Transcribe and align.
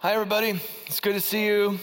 Hi, 0.00 0.12
everybody. 0.12 0.60
It's 0.86 1.00
good 1.00 1.14
to 1.14 1.20
see 1.20 1.44
you. 1.44 1.76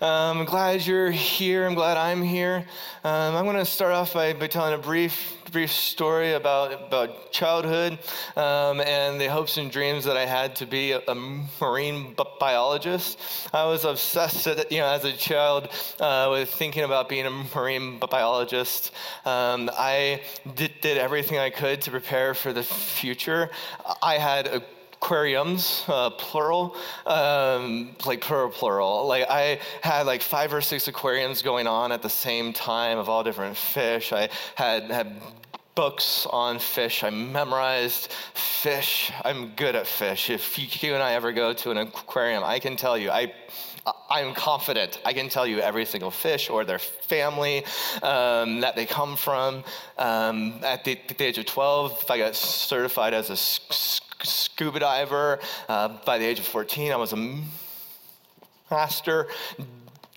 Um, 0.00 0.38
I'm 0.38 0.44
glad 0.46 0.86
you're 0.86 1.10
here. 1.10 1.66
I'm 1.66 1.74
glad 1.74 1.98
I'm 1.98 2.22
here. 2.22 2.64
Um, 3.04 3.36
I'm 3.36 3.44
going 3.44 3.58
to 3.58 3.64
start 3.66 3.92
off 3.92 4.14
by, 4.14 4.32
by 4.32 4.46
telling 4.46 4.72
a 4.72 4.78
brief 4.78 5.34
brief 5.52 5.70
story 5.70 6.32
about 6.32 6.72
about 6.72 7.30
childhood 7.30 7.98
um, 8.36 8.80
and 8.80 9.20
the 9.20 9.26
hopes 9.26 9.58
and 9.58 9.70
dreams 9.70 10.04
that 10.06 10.16
I 10.16 10.24
had 10.24 10.56
to 10.56 10.66
be 10.66 10.92
a, 10.92 11.02
a 11.08 11.14
marine 11.60 12.14
biologist. 12.40 13.18
I 13.52 13.66
was 13.66 13.84
obsessed, 13.84 14.46
you 14.70 14.78
know, 14.78 14.86
as 14.86 15.04
a 15.04 15.12
child 15.12 15.68
uh, 16.00 16.28
with 16.30 16.48
thinking 16.48 16.84
about 16.84 17.10
being 17.10 17.26
a 17.26 17.44
marine 17.54 17.98
biologist. 17.98 18.92
Um, 19.26 19.68
I 19.76 20.22
did, 20.54 20.72
did 20.80 20.96
everything 20.96 21.36
I 21.36 21.50
could 21.50 21.82
to 21.82 21.90
prepare 21.90 22.32
for 22.32 22.54
the 22.54 22.62
future. 22.62 23.50
I 24.00 24.14
had 24.14 24.46
a 24.46 24.62
aquariums, 25.00 25.84
uh, 25.88 26.10
plural, 26.10 26.76
um, 27.06 27.94
like 28.04 28.20
plural, 28.20 28.50
plural. 28.50 29.06
Like 29.06 29.26
I 29.30 29.60
had 29.80 30.06
like 30.06 30.22
five 30.22 30.52
or 30.52 30.60
six 30.60 30.88
aquariums 30.88 31.40
going 31.40 31.66
on 31.66 31.92
at 31.92 32.02
the 32.02 32.10
same 32.10 32.52
time 32.52 32.98
of 32.98 33.08
all 33.08 33.22
different 33.22 33.56
fish. 33.56 34.12
I 34.12 34.28
had 34.56 34.90
had 34.90 35.20
books 35.76 36.26
on 36.30 36.58
fish. 36.58 37.04
I 37.04 37.10
memorized 37.10 38.12
fish. 38.34 39.12
I'm 39.24 39.50
good 39.54 39.76
at 39.76 39.86
fish. 39.86 40.30
If 40.30 40.82
you 40.82 40.94
and 40.94 41.02
I 41.02 41.12
ever 41.12 41.32
go 41.32 41.52
to 41.52 41.70
an 41.70 41.78
aquarium, 41.78 42.42
I 42.42 42.58
can 42.58 42.76
tell 42.76 42.98
you, 42.98 43.10
I 43.10 43.32
I'm 44.10 44.34
confident 44.34 45.00
I 45.04 45.12
can 45.12 45.28
tell 45.28 45.46
you 45.46 45.60
every 45.60 45.84
single 45.84 46.10
fish 46.10 46.50
or 46.50 46.64
their 46.64 46.78
family 46.78 47.64
um, 48.02 48.60
that 48.60 48.74
they 48.76 48.84
come 48.84 49.16
from. 49.16 49.64
Um, 49.96 50.60
at 50.64 50.84
the, 50.84 50.98
the, 51.06 51.24
age 51.24 51.38
of 51.38 51.46
12, 51.46 52.04
I 52.10 52.18
got 52.18 52.34
certified 52.34 53.14
as 53.14 53.30
a 53.30 53.36
scuba 54.22 54.80
diver. 54.80 55.40
Uh, 55.68 55.88
by 56.04 56.18
the 56.18 56.24
age 56.24 56.38
of 56.38 56.46
14, 56.46 56.92
I 56.92 56.96
was 56.96 57.12
a 57.12 57.38
master 58.70 59.28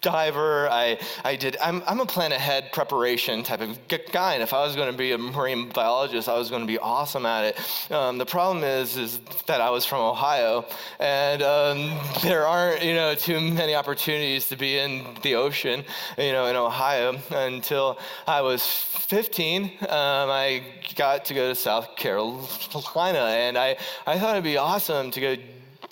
diver. 0.02 0.68
I, 0.70 0.98
I 1.24 1.36
did, 1.36 1.58
I'm, 1.62 1.84
I'm 1.88 2.00
a 2.00 2.06
plan 2.06 2.32
ahead 2.32 2.72
preparation 2.72 3.44
type 3.44 3.62
of 3.62 3.78
guy. 4.12 4.34
And 4.34 4.44
if 4.44 4.54
I 4.54 4.66
was 4.66 4.76
going 4.76 4.92
to 4.92 4.98
be 4.98 5.12
a 5.12 5.18
marine 5.18 5.70
biologist, 5.70 6.28
I 6.28 6.38
was 6.38 6.50
going 6.50 6.62
to 6.64 6.68
be 6.68 6.80
awesome 6.80 7.26
at 7.26 7.46
it. 7.46 7.92
Um, 7.92 8.18
the 8.18 8.26
problem 8.26 8.64
is, 8.64 8.98
is 8.98 9.20
that 9.46 9.62
I 9.62 9.70
was 9.70 9.86
from 9.86 10.02
Ohio 10.02 10.66
and 11.00 11.44
um, 11.44 12.00
there 12.24 12.48
aren't, 12.48 12.84
you 12.84 12.96
know, 12.96 13.14
too 13.14 13.40
many 13.40 13.76
opportunities 13.76 14.50
to 14.50 14.56
be 14.56 14.80
in 14.80 15.06
the 15.22 15.36
ocean, 15.36 15.84
you 16.18 16.32
know, 16.32 16.48
in 16.48 16.56
Ohio 16.56 17.18
until 17.30 18.00
I 18.28 18.42
was 18.42 18.66
15. 18.66 19.64
Um, 19.64 19.70
I 19.90 20.64
got 20.96 21.26
to 21.26 21.34
go 21.36 21.50
to 21.50 21.56
South 21.56 21.96
Carolina 21.96 23.20
and 23.20 23.58
I, 23.58 23.78
I 24.08 24.18
thought 24.18 24.32
it'd 24.32 24.44
be 24.44 24.58
awesome 24.58 25.12
to 25.12 25.22
go 25.22 25.36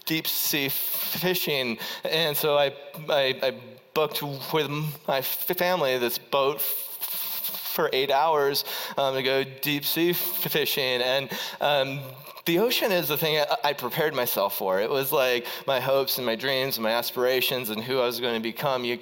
deep 0.06 0.26
sea 0.26 0.70
fishing. 0.70 1.78
And 2.04 2.36
so 2.36 2.58
I, 2.58 2.74
I, 3.08 3.40
I 3.44 3.54
booked 4.00 4.23
with 4.53 4.69
my 5.09 5.22
family 5.22 5.97
this 5.97 6.17
boat 6.17 6.61
for 6.61 7.89
eight 7.92 8.09
hours 8.09 8.64
um, 8.97 9.14
to 9.14 9.22
go 9.22 9.44
deep 9.44 9.83
sea 9.83 10.14
fishing. 10.14 11.02
And 11.02 11.30
um, 11.59 12.00
the 12.45 12.59
ocean 12.59 12.94
is 12.94 13.09
the 13.09 13.17
thing 13.17 13.44
I 13.61 13.73
prepared 13.73 14.14
myself 14.14 14.58
for. 14.58 14.80
It 14.80 14.89
was 14.89 15.11
like 15.11 15.45
my 15.67 15.81
hopes 15.81 16.17
and 16.17 16.25
my 16.25 16.38
dreams 16.38 16.78
and 16.78 16.83
my 16.83 16.91
aspirations 16.91 17.72
and 17.72 17.83
who 17.83 18.00
I 18.00 18.06
was 18.06 18.22
going 18.22 18.36
to 18.36 18.39
become, 18.39 18.86
you, 18.86 19.00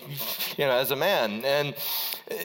you 0.58 0.66
know, 0.66 0.72
as 0.72 0.90
a 0.90 0.96
man. 0.96 1.46
And, 1.46 1.76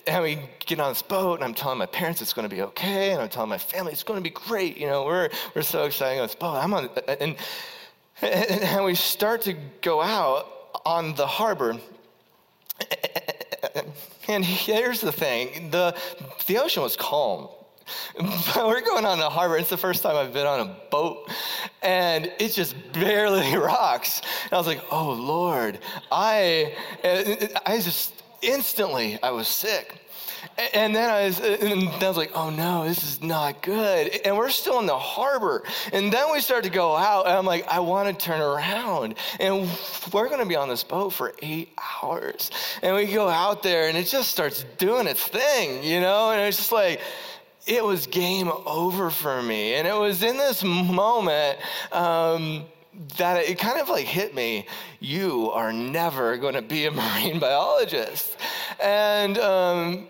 and 0.06 0.22
we 0.22 0.38
get 0.66 0.78
on 0.78 0.90
this 0.90 1.00
boat, 1.00 1.36
and 1.36 1.44
I'm 1.44 1.54
telling 1.54 1.78
my 1.78 1.86
parents 1.86 2.20
it's 2.20 2.34
going 2.34 2.46
to 2.46 2.54
be 2.54 2.60
okay, 2.60 3.12
and 3.12 3.22
I'm 3.22 3.30
telling 3.30 3.48
my 3.48 3.56
family 3.56 3.92
it's 3.92 4.02
going 4.02 4.18
to 4.18 4.22
be 4.22 4.36
great. 4.46 4.76
You 4.76 4.88
know, 4.88 5.06
we're 5.06 5.30
we're 5.54 5.62
so 5.62 5.84
excited 5.84 6.20
on 6.20 6.26
this 6.26 6.34
boat. 6.34 6.56
I'm 6.56 6.74
on, 6.74 6.90
and 7.08 7.34
and 8.20 8.84
we 8.84 8.94
start 8.94 9.40
to 9.42 9.54
go 9.80 10.02
out 10.02 10.48
on 10.84 11.14
the 11.14 11.26
harbor 11.26 11.78
and 14.28 14.44
here's 14.44 15.00
the 15.00 15.12
thing 15.12 15.70
the, 15.70 15.96
the 16.46 16.58
ocean 16.58 16.82
was 16.82 16.96
calm. 16.96 17.48
But 18.16 18.56
we're 18.66 18.80
going 18.80 19.04
on 19.04 19.18
the 19.18 19.28
harbor. 19.28 19.56
It's 19.56 19.70
the 19.70 19.76
first 19.76 20.02
time 20.02 20.16
I've 20.16 20.32
been 20.32 20.46
on 20.46 20.60
a 20.60 20.76
boat, 20.90 21.30
and 21.82 22.32
it 22.38 22.50
just 22.52 22.74
barely 22.92 23.56
rocks. 23.56 24.22
And 24.44 24.52
I 24.52 24.56
was 24.58 24.66
like, 24.66 24.82
"Oh 24.90 25.12
Lord!" 25.12 25.78
I, 26.10 26.76
I 27.04 27.80
just 27.80 28.22
instantly 28.40 29.18
I 29.22 29.30
was 29.30 29.48
sick. 29.48 30.01
And 30.74 30.94
then 30.94 31.10
I 31.10 31.26
was, 31.26 31.40
and 31.40 31.88
I 31.88 32.08
was 32.08 32.16
like, 32.16 32.32
oh 32.34 32.50
no, 32.50 32.84
this 32.84 33.02
is 33.02 33.22
not 33.22 33.62
good. 33.62 34.08
And 34.24 34.36
we're 34.36 34.50
still 34.50 34.80
in 34.80 34.86
the 34.86 34.98
harbor. 34.98 35.62
And 35.92 36.12
then 36.12 36.32
we 36.32 36.40
start 36.40 36.64
to 36.64 36.70
go 36.70 36.96
out, 36.96 37.26
and 37.26 37.36
I'm 37.36 37.46
like, 37.46 37.66
I 37.68 37.80
want 37.80 38.08
to 38.08 38.24
turn 38.24 38.40
around. 38.40 39.14
And 39.40 39.68
we're 40.12 40.28
going 40.28 40.40
to 40.40 40.46
be 40.46 40.56
on 40.56 40.68
this 40.68 40.84
boat 40.84 41.10
for 41.10 41.32
eight 41.42 41.72
hours. 42.02 42.50
And 42.82 42.94
we 42.94 43.06
go 43.06 43.28
out 43.28 43.62
there, 43.62 43.88
and 43.88 43.96
it 43.96 44.06
just 44.06 44.30
starts 44.30 44.64
doing 44.78 45.06
its 45.06 45.24
thing, 45.26 45.82
you 45.82 46.00
know? 46.00 46.30
And 46.30 46.40
it's 46.40 46.56
just 46.56 46.72
like, 46.72 47.00
it 47.66 47.84
was 47.84 48.06
game 48.06 48.50
over 48.66 49.10
for 49.10 49.42
me. 49.42 49.74
And 49.74 49.86
it 49.86 49.94
was 49.94 50.22
in 50.22 50.36
this 50.36 50.64
moment, 50.64 51.58
um, 51.92 52.64
that 53.16 53.48
it 53.48 53.58
kind 53.58 53.80
of 53.80 53.88
like 53.88 54.04
hit 54.04 54.34
me 54.34 54.66
you 55.00 55.50
are 55.52 55.72
never 55.72 56.36
going 56.36 56.54
to 56.54 56.62
be 56.62 56.84
a 56.84 56.90
marine 56.90 57.38
biologist 57.38 58.36
and 58.82 59.38
um, 59.38 60.06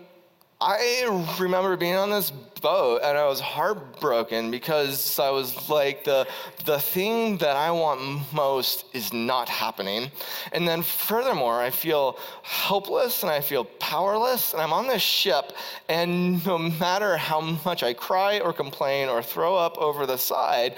I 0.65 1.35
remember 1.41 1.77
being 1.77 1.97
on 1.97 2.11
this 2.11 2.31
boat 2.31 3.01
and 3.03 3.19
I 3.19 3.27
was 3.27 3.41
heartbroken 3.41 4.53
because 4.53 5.19
I 5.19 5.29
was 5.31 5.69
like, 5.69 6.05
the, 6.05 6.25
the 6.65 6.79
thing 6.79 7.37
that 7.39 7.57
I 7.57 7.73
want 7.73 8.33
most 8.33 8.85
is 8.93 9.13
not 9.13 9.49
happening. 9.49 10.09
And 10.53 10.67
then, 10.67 10.83
furthermore, 10.83 11.61
I 11.61 11.71
feel 11.71 12.17
helpless 12.43 13.25
and 13.25 13.33
I 13.33 13.41
feel 13.41 13.65
powerless. 13.65 14.53
And 14.53 14.63
I'm 14.63 14.73
on 14.73 14.87
this 14.87 15.03
ship, 15.03 15.53
and 15.89 16.45
no 16.47 16.59
matter 16.59 17.17
how 17.17 17.41
much 17.41 17.83
I 17.83 17.93
cry 17.93 18.39
or 18.39 18.53
complain 18.53 19.09
or 19.09 19.21
throw 19.21 19.57
up 19.57 19.77
over 19.79 20.07
the 20.07 20.17
side, 20.17 20.77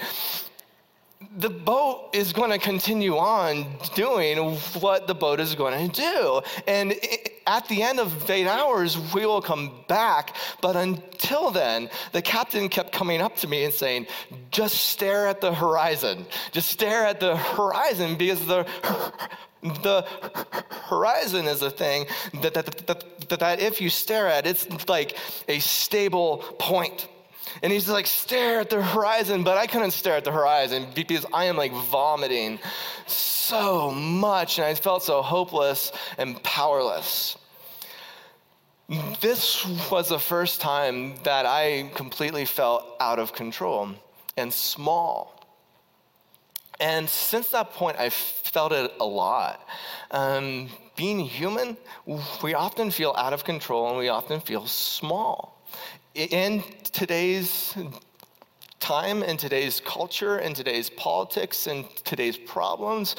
the 1.37 1.49
boat 1.49 2.09
is 2.13 2.31
going 2.31 2.51
to 2.51 2.57
continue 2.57 3.17
on 3.17 3.65
doing 3.93 4.37
what 4.79 5.07
the 5.07 5.15
boat 5.15 5.39
is 5.39 5.55
going 5.55 5.89
to 5.89 6.01
do. 6.01 6.41
And 6.67 6.93
at 7.45 7.67
the 7.67 7.83
end 7.83 7.99
of 7.99 8.29
eight 8.29 8.47
hours, 8.47 8.97
we 9.13 9.25
will 9.25 9.41
come 9.41 9.71
back. 9.87 10.35
But 10.61 10.75
until 10.75 11.51
then, 11.51 11.89
the 12.13 12.21
captain 12.21 12.69
kept 12.69 12.91
coming 12.91 13.21
up 13.21 13.35
to 13.37 13.47
me 13.47 13.65
and 13.65 13.73
saying, 13.73 14.07
just 14.51 14.75
stare 14.75 15.27
at 15.27 15.41
the 15.41 15.53
horizon. 15.53 16.25
Just 16.51 16.69
stare 16.69 17.05
at 17.05 17.19
the 17.19 17.35
horizon 17.35 18.15
because 18.15 18.45
the 18.45 18.65
the 19.83 20.05
horizon 20.69 21.47
is 21.47 21.63
a 21.63 21.71
thing 21.71 22.05
that, 22.43 22.53
that, 22.53 22.65
that, 22.85 23.29
that, 23.29 23.39
that 23.39 23.59
if 23.59 23.81
you 23.81 23.89
stare 23.89 24.27
at, 24.27 24.45
it's 24.45 24.87
like 24.87 25.17
a 25.47 25.57
stable 25.57 26.37
point 26.59 27.07
and 27.63 27.71
he's 27.71 27.87
like, 27.87 28.07
stare 28.07 28.59
at 28.59 28.69
the 28.69 28.81
horizon. 28.81 29.43
But 29.43 29.57
I 29.57 29.67
couldn't 29.67 29.91
stare 29.91 30.15
at 30.15 30.23
the 30.23 30.31
horizon 30.31 30.87
because 30.93 31.25
I 31.33 31.45
am 31.45 31.57
like 31.57 31.71
vomiting 31.73 32.59
so 33.07 33.91
much. 33.91 34.57
And 34.57 34.65
I 34.65 34.73
felt 34.73 35.03
so 35.03 35.21
hopeless 35.21 35.91
and 36.17 36.41
powerless. 36.43 37.37
This 39.19 39.65
was 39.89 40.09
the 40.09 40.19
first 40.19 40.61
time 40.61 41.15
that 41.23 41.45
I 41.45 41.89
completely 41.95 42.45
felt 42.45 42.85
out 42.99 43.17
of 43.17 43.33
control 43.33 43.89
and 44.37 44.53
small. 44.53 45.31
And 46.79 47.09
since 47.09 47.49
that 47.49 47.71
point, 47.71 47.97
I 47.97 48.09
felt 48.09 48.73
it 48.73 48.91
a 48.99 49.05
lot. 49.05 49.65
Um, 50.11 50.69
being 50.95 51.19
human, 51.19 51.77
we 52.43 52.53
often 52.53 52.91
feel 52.91 53.15
out 53.17 53.33
of 53.33 53.43
control 53.43 53.89
and 53.89 53.97
we 53.97 54.09
often 54.09 54.39
feel 54.39 54.67
small 54.67 55.54
in 56.15 56.63
today's 56.93 57.75
time, 58.79 59.23
in 59.23 59.35
today's 59.35 59.81
culture, 59.81 60.39
in 60.39 60.53
today's 60.53 60.89
politics, 60.89 61.67
in 61.67 61.85
today's 62.03 62.37
problems, 62.37 63.15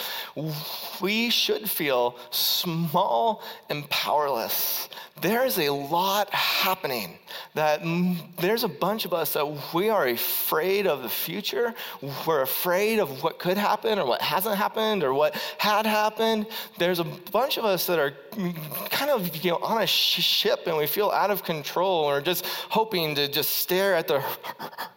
we 1.02 1.28
should 1.28 1.68
feel 1.68 2.16
small 2.30 3.42
and 3.68 3.88
powerless. 3.90 4.88
There's 5.22 5.58
a 5.58 5.70
lot 5.70 6.28
happening 6.30 7.18
that 7.54 7.80
there's 8.38 8.64
a 8.64 8.68
bunch 8.68 9.06
of 9.06 9.14
us 9.14 9.32
that 9.32 9.72
we 9.72 9.88
are 9.88 10.08
afraid 10.08 10.86
of 10.86 11.02
the 11.02 11.08
future. 11.08 11.74
We're 12.26 12.42
afraid 12.42 12.98
of 12.98 13.22
what 13.22 13.38
could 13.38 13.56
happen 13.56 13.98
or 13.98 14.04
what 14.04 14.20
hasn't 14.20 14.56
happened 14.56 15.02
or 15.02 15.14
what 15.14 15.34
had 15.56 15.86
happened. 15.86 16.46
There's 16.78 16.98
a 16.98 17.04
bunch 17.04 17.56
of 17.56 17.64
us 17.64 17.86
that 17.86 17.98
are 17.98 18.12
kind 18.90 19.10
of 19.10 19.42
you 19.42 19.52
know 19.52 19.58
on 19.58 19.82
a 19.82 19.86
ship 19.86 20.66
and 20.66 20.76
we 20.76 20.86
feel 20.86 21.10
out 21.10 21.30
of 21.30 21.42
control 21.42 22.04
or 22.04 22.20
just 22.20 22.44
hoping 22.46 23.14
to 23.14 23.26
just 23.26 23.50
stare 23.58 23.94
at 23.94 24.08
the 24.08 24.22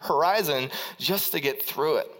horizon 0.01 0.69
just 0.97 1.31
to 1.31 1.39
get 1.39 1.63
through 1.63 1.97
it. 1.97 2.18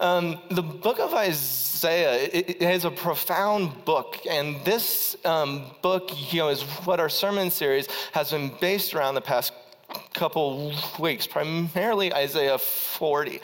Um, 0.00 0.38
the 0.50 0.62
book 0.62 0.98
of 0.98 1.14
Isaiah 1.14 2.14
it, 2.14 2.50
it 2.50 2.62
is 2.62 2.84
a 2.84 2.90
profound 2.90 3.84
book, 3.84 4.18
and 4.28 4.62
this 4.64 5.16
um, 5.24 5.70
book, 5.82 6.10
you 6.32 6.40
know, 6.40 6.48
is 6.48 6.62
what 6.84 7.00
our 7.00 7.08
sermon 7.08 7.50
series 7.50 7.88
has 8.12 8.30
been 8.30 8.52
based 8.60 8.94
around 8.94 9.14
the 9.14 9.20
past 9.20 9.52
couple 10.12 10.72
weeks, 10.98 11.26
primarily 11.26 12.12
Isaiah 12.12 12.58
40, 12.58 13.40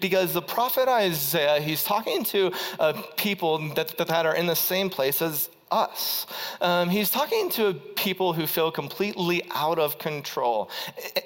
because 0.00 0.32
the 0.32 0.42
prophet 0.42 0.88
Isaiah, 0.88 1.60
he's 1.60 1.84
talking 1.84 2.24
to 2.24 2.52
uh, 2.78 3.02
people 3.16 3.58
that, 3.74 3.96
that 3.98 4.26
are 4.26 4.34
in 4.34 4.46
the 4.46 4.56
same 4.56 4.90
place 4.90 5.20
as 5.22 5.50
us. 5.72 6.26
Um, 6.60 6.88
he's 6.88 7.10
talking 7.10 7.50
to 7.50 7.74
people 7.96 8.32
who 8.32 8.46
feel 8.46 8.70
completely 8.70 9.42
out 9.50 9.78
of 9.78 9.98
control. 9.98 10.70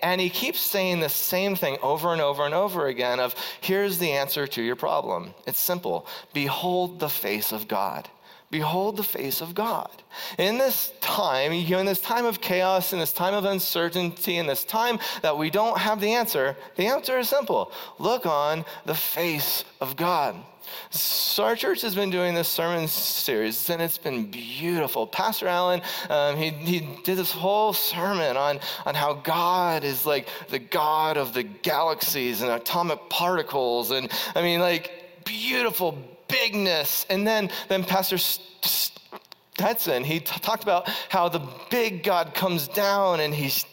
And 0.03 0.21
he 0.21 0.31
keeps 0.31 0.61
saying 0.61 1.01
the 1.01 1.09
same 1.09 1.57
thing 1.57 1.79
over 1.83 2.13
and 2.13 2.21
over 2.21 2.45
and 2.45 2.55
over 2.55 2.87
again 2.87 3.21
of 3.21 3.35
here's 3.61 3.99
the 3.99 4.13
answer 4.13 4.47
to 4.47 4.63
your 4.63 4.77
problem. 4.77 5.35
It's 5.47 5.59
simple. 5.59 6.07
Behold 6.33 7.01
the 7.01 7.09
face 7.09 7.53
of 7.53 7.69
God. 7.69 8.09
Behold 8.51 8.97
the 8.97 9.03
face 9.03 9.41
of 9.41 9.55
God. 9.55 9.91
In 10.39 10.57
this 10.57 10.93
time, 11.01 11.53
you 11.53 11.69
know, 11.71 11.81
in 11.81 11.87
this 11.87 12.01
time 12.01 12.25
of 12.25 12.41
chaos, 12.41 12.93
in 12.93 13.01
this 13.01 13.13
time 13.13 13.35
of 13.35 13.45
uncertainty, 13.45 14.37
in 14.37 14.47
this 14.47 14.65
time 14.65 15.01
that 15.23 15.37
we 15.37 15.51
don't 15.51 15.77
have 15.77 16.01
the 16.01 16.13
answer, 16.13 16.57
the 16.77 16.87
answer 16.87 17.19
is 17.19 17.29
simple. 17.29 17.73
Look 17.99 18.25
on 18.25 18.65
the 18.85 18.95
face 18.95 19.65
of 19.81 19.97
God. 19.97 20.37
So 20.91 21.45
our 21.45 21.57
church 21.57 21.83
has 21.83 21.95
been 21.95 22.11
doing 22.11 22.35
this 22.35 22.49
sermon 22.49 22.89
series, 22.89 23.69
and 23.71 23.83
it's 23.83 23.99
been 23.99 24.31
beautiful. 24.31 25.07
Pastor 25.07 25.49
Allen, 25.49 25.83
um, 26.11 26.37
he, 26.37 26.51
he 26.51 26.81
did 27.05 27.19
this 27.19 27.33
whole 27.33 27.73
sermon 27.73 28.37
on, 28.37 28.61
on 28.85 28.95
how 28.95 29.15
God 29.15 29.85
is 29.85 30.07
like 30.07 30.29
the 30.49 30.59
God 30.59 31.17
of 31.17 31.35
the 31.35 31.43
galaxies 31.43 32.43
and 32.43 32.51
atomic 32.51 33.09
particles, 33.09 33.91
and 33.91 34.11
I 34.35 34.43
mean, 34.43 34.61
like 34.61 35.25
beautiful 35.25 35.99
bigness. 36.29 37.07
And 37.11 37.27
then, 37.27 37.51
then 37.69 37.85
Pastor 37.85 38.19
Stetson, 38.19 40.05
he 40.05 40.21
t- 40.21 40.41
talked 40.41 40.63
about 40.63 40.89
how 41.09 41.29
the 41.29 41.43
big 41.71 42.03
God 42.03 42.35
comes 42.35 42.69
down 42.69 43.21
and 43.21 43.35
he's 43.35 43.65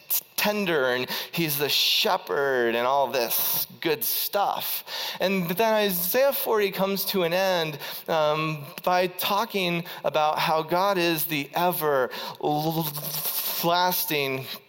tender 0.44 0.92
and 0.92 1.06
he's 1.32 1.56
the 1.56 1.70
shepherd 1.70 2.74
and 2.74 2.86
all 2.86 3.06
this 3.06 3.66
good 3.80 4.04
stuff. 4.04 4.84
And 5.18 5.48
then 5.48 5.72
Isaiah 5.72 6.34
40 6.34 6.70
comes 6.70 7.06
to 7.06 7.22
an 7.22 7.32
end 7.32 7.78
um, 8.08 8.66
by 8.82 9.06
talking 9.06 9.86
about 10.04 10.38
how 10.38 10.60
God 10.60 10.98
is 10.98 11.24
the 11.24 11.48
everlasting 11.56 12.04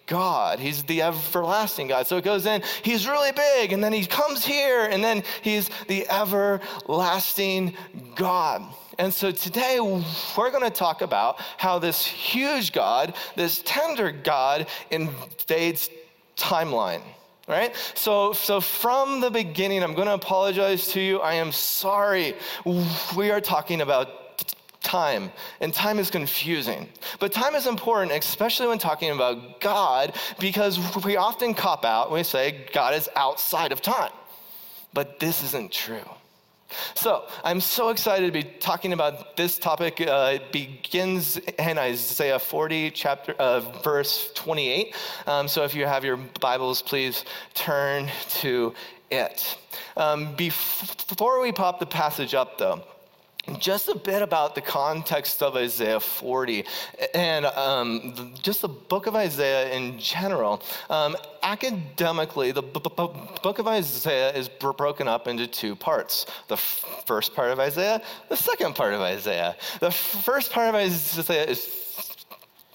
God. 0.05 0.59
He's 0.59 0.83
the 0.83 1.01
everlasting 1.01 1.89
God. 1.89 2.07
So 2.07 2.15
it 2.15 2.23
goes 2.23 2.45
in, 2.45 2.63
he's 2.81 3.05
really 3.05 3.33
big, 3.33 3.73
and 3.73 3.83
then 3.83 3.91
he 3.91 4.05
comes 4.05 4.45
here, 4.45 4.85
and 4.85 5.03
then 5.03 5.23
he's 5.41 5.69
the 5.87 6.07
everlasting 6.09 7.73
God. 8.15 8.63
And 8.97 9.13
so 9.13 9.31
today 9.31 9.79
we're 9.79 10.51
going 10.51 10.63
to 10.63 10.69
talk 10.69 11.01
about 11.01 11.39
how 11.57 11.79
this 11.79 12.05
huge 12.05 12.71
God, 12.71 13.15
this 13.35 13.61
tender 13.65 14.11
God, 14.11 14.67
invades 14.91 15.89
timeline. 16.37 17.01
Right? 17.47 17.75
So, 17.93 18.33
so 18.33 18.59
from 18.59 19.21
the 19.21 19.29
beginning, 19.29 19.83
I'm 19.83 19.93
going 19.93 20.07
to 20.07 20.15
apologize 20.15 20.87
to 20.93 20.99
you. 20.99 21.19
I 21.19 21.35
am 21.35 21.51
sorry. 21.51 22.33
We 23.15 23.29
are 23.29 23.39
talking 23.39 23.81
about 23.81 24.25
time, 24.81 25.31
and 25.61 25.71
time 25.71 25.99
is 25.99 26.09
confusing. 26.09 26.89
But 27.19 27.31
time 27.31 27.53
is 27.53 27.67
important, 27.67 28.11
especially 28.13 28.67
when 28.67 28.79
talking 28.79 29.11
about 29.11 29.59
God, 29.61 30.15
because 30.39 30.79
we 31.03 31.17
often 31.17 31.53
cop 31.53 31.85
out. 31.85 32.09
When 32.09 32.19
we 32.19 32.23
say 32.23 32.65
God 32.73 32.95
is 32.95 33.09
outside 33.15 33.71
of 33.71 33.79
time. 33.79 34.11
But 34.93 35.19
this 35.19 35.43
isn't 35.43 35.71
true. 35.71 36.09
So 36.95 37.25
I'm 37.43 37.61
so 37.61 37.89
excited 37.89 38.25
to 38.25 38.31
be 38.31 38.43
talking 38.43 38.93
about 38.93 39.37
this 39.37 39.59
topic. 39.59 40.01
Uh, 40.01 40.33
it 40.35 40.51
begins 40.51 41.37
in 41.37 41.77
Isaiah 41.77 42.39
40, 42.39 42.91
chapter 42.91 43.33
uh, 43.33 43.59
verse 43.83 44.31
28. 44.33 44.95
Um, 45.27 45.47
so 45.47 45.63
if 45.63 45.75
you 45.75 45.85
have 45.85 46.03
your 46.03 46.17
Bibles, 46.39 46.81
please 46.81 47.25
turn 47.53 48.09
to 48.41 48.73
it. 49.11 49.57
Um, 49.95 50.35
before 50.35 51.41
we 51.41 51.51
pop 51.51 51.79
the 51.79 51.85
passage 51.85 52.33
up, 52.33 52.57
though 52.57 52.83
just 53.59 53.89
a 53.89 53.95
bit 53.95 54.21
about 54.21 54.55
the 54.55 54.61
context 54.61 55.43
of 55.43 55.55
Isaiah 55.55 55.99
40 55.99 56.65
and 57.13 57.45
um, 57.45 58.33
just 58.41 58.61
the 58.61 58.67
book 58.67 59.07
of 59.07 59.15
Isaiah 59.15 59.71
in 59.73 59.99
general. 59.99 60.61
Um, 60.89 61.15
academically, 61.43 62.51
the 62.51 62.63
b- 62.63 62.79
b- 62.83 63.09
book 63.43 63.59
of 63.59 63.67
Isaiah 63.67 64.33
is 64.33 64.49
br- 64.49 64.71
broken 64.71 65.07
up 65.07 65.27
into 65.27 65.47
two 65.47 65.75
parts 65.75 66.25
the 66.47 66.55
f- 66.55 67.03
first 67.05 67.35
part 67.35 67.51
of 67.51 67.59
Isaiah, 67.59 68.01
the 68.29 68.37
second 68.37 68.75
part 68.75 68.93
of 68.93 69.01
Isaiah. 69.01 69.55
The 69.79 69.87
f- 69.87 69.95
first 69.95 70.51
part 70.51 70.69
of 70.69 70.75
Isaiah 70.75 71.45
is 71.45 71.85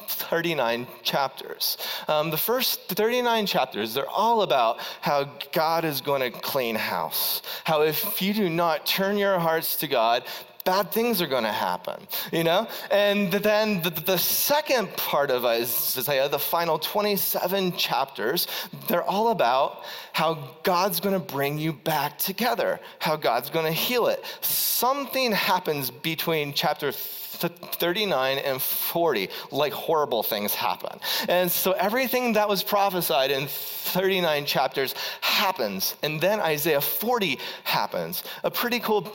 39 0.06 0.87
chapters. 1.02 1.76
Um, 2.06 2.31
the 2.31 2.37
first 2.37 2.88
39 2.88 3.46
chapters, 3.46 3.94
they're 3.94 4.08
all 4.08 4.43
about 4.43 4.78
how 5.00 5.25
God 5.52 5.84
is 5.84 6.00
going 6.00 6.20
to 6.20 6.31
clean 6.31 6.76
house. 6.76 7.43
How 7.64 7.82
if 7.82 8.20
you 8.20 8.34
do 8.34 8.49
not 8.49 8.87
turn 8.87 9.17
your 9.17 9.38
hearts 9.38 9.76
to 9.76 9.87
God, 9.88 10.25
bad 10.65 10.93
things 10.93 11.21
are 11.23 11.27
going 11.27 11.45
to 11.45 11.53
happen, 11.53 12.07
you 12.33 12.45
know? 12.45 12.69
And 12.91 13.33
then 13.33 13.83
the, 13.83 13.91
the, 13.91 14.19
second 14.19 14.95
part 14.97 15.31
of 15.31 15.45
Isaiah, 15.45 16.29
the 16.29 16.39
final 16.39 16.79
27 16.79 17.77
chapters, 17.77 18.47
they're 18.89 19.03
all 19.03 19.31
about 19.31 19.85
how 20.12 20.51
God's 20.62 21.01
going 21.01 21.15
to 21.15 21.33
bring 21.35 21.59
you 21.59 21.73
back 21.73 22.19
together, 22.19 22.81
how 22.99 23.17
God's 23.17 23.51
going 23.51 23.67
to 23.67 23.73
heal 23.73 24.07
it. 24.09 24.25
Something 24.41 25.33
happens 25.33 25.91
between 25.91 26.53
chapter 26.53 26.93
39 26.93 28.39
and 28.39 28.61
40, 28.61 29.29
like 29.51 29.73
horrible 29.73 30.23
things 30.23 30.55
happen. 30.55 31.01
And 31.29 31.51
so 31.51 31.73
everything 31.73 32.35
that 32.35 32.49
was 32.49 32.63
prophesied 32.63 33.31
in 33.31 33.47
39 33.47 34.45
chapters 34.47 34.95
happens. 35.21 35.95
And 36.03 36.21
then 36.21 36.41
Isaiah 36.41 36.81
40 36.81 37.39
happens. 37.65 38.25
A 38.45 38.51
pretty 38.51 38.81
cool 38.81 39.11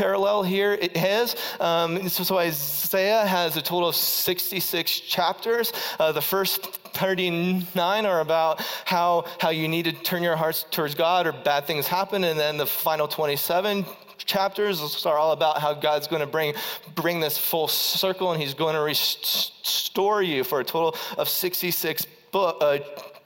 parallel 0.00 0.42
here 0.42 0.72
it 0.72 0.96
has. 0.96 1.36
Um, 1.60 2.08
so, 2.08 2.24
so, 2.24 2.38
Isaiah 2.38 3.26
has 3.26 3.58
a 3.58 3.60
total 3.60 3.90
of 3.90 3.94
66 3.94 5.00
chapters. 5.00 5.74
Uh, 5.98 6.10
the 6.10 6.22
first 6.22 6.64
39 6.94 8.06
are 8.06 8.20
about 8.20 8.62
how, 8.86 9.26
how 9.38 9.50
you 9.50 9.68
need 9.68 9.84
to 9.84 9.92
turn 9.92 10.22
your 10.22 10.36
hearts 10.36 10.64
towards 10.70 10.94
God 10.94 11.26
or 11.26 11.32
bad 11.32 11.66
things 11.66 11.86
happen. 11.86 12.24
And 12.24 12.40
then 12.40 12.56
the 12.56 12.64
final 12.64 13.06
27 13.08 13.84
chapters 14.16 15.04
are 15.04 15.18
all 15.18 15.32
about 15.32 15.58
how 15.58 15.74
God's 15.74 16.06
going 16.06 16.20
to 16.20 16.26
bring, 16.26 16.54
bring 16.94 17.20
this 17.20 17.36
full 17.36 17.68
circle 17.68 18.32
and 18.32 18.40
he's 18.40 18.54
going 18.54 18.76
to 18.76 18.80
restore 18.80 20.22
you 20.22 20.44
for 20.44 20.60
a 20.60 20.64
total 20.64 20.98
of 21.18 21.28
66 21.28 22.06
book, 22.32 22.56
uh, 22.62 22.78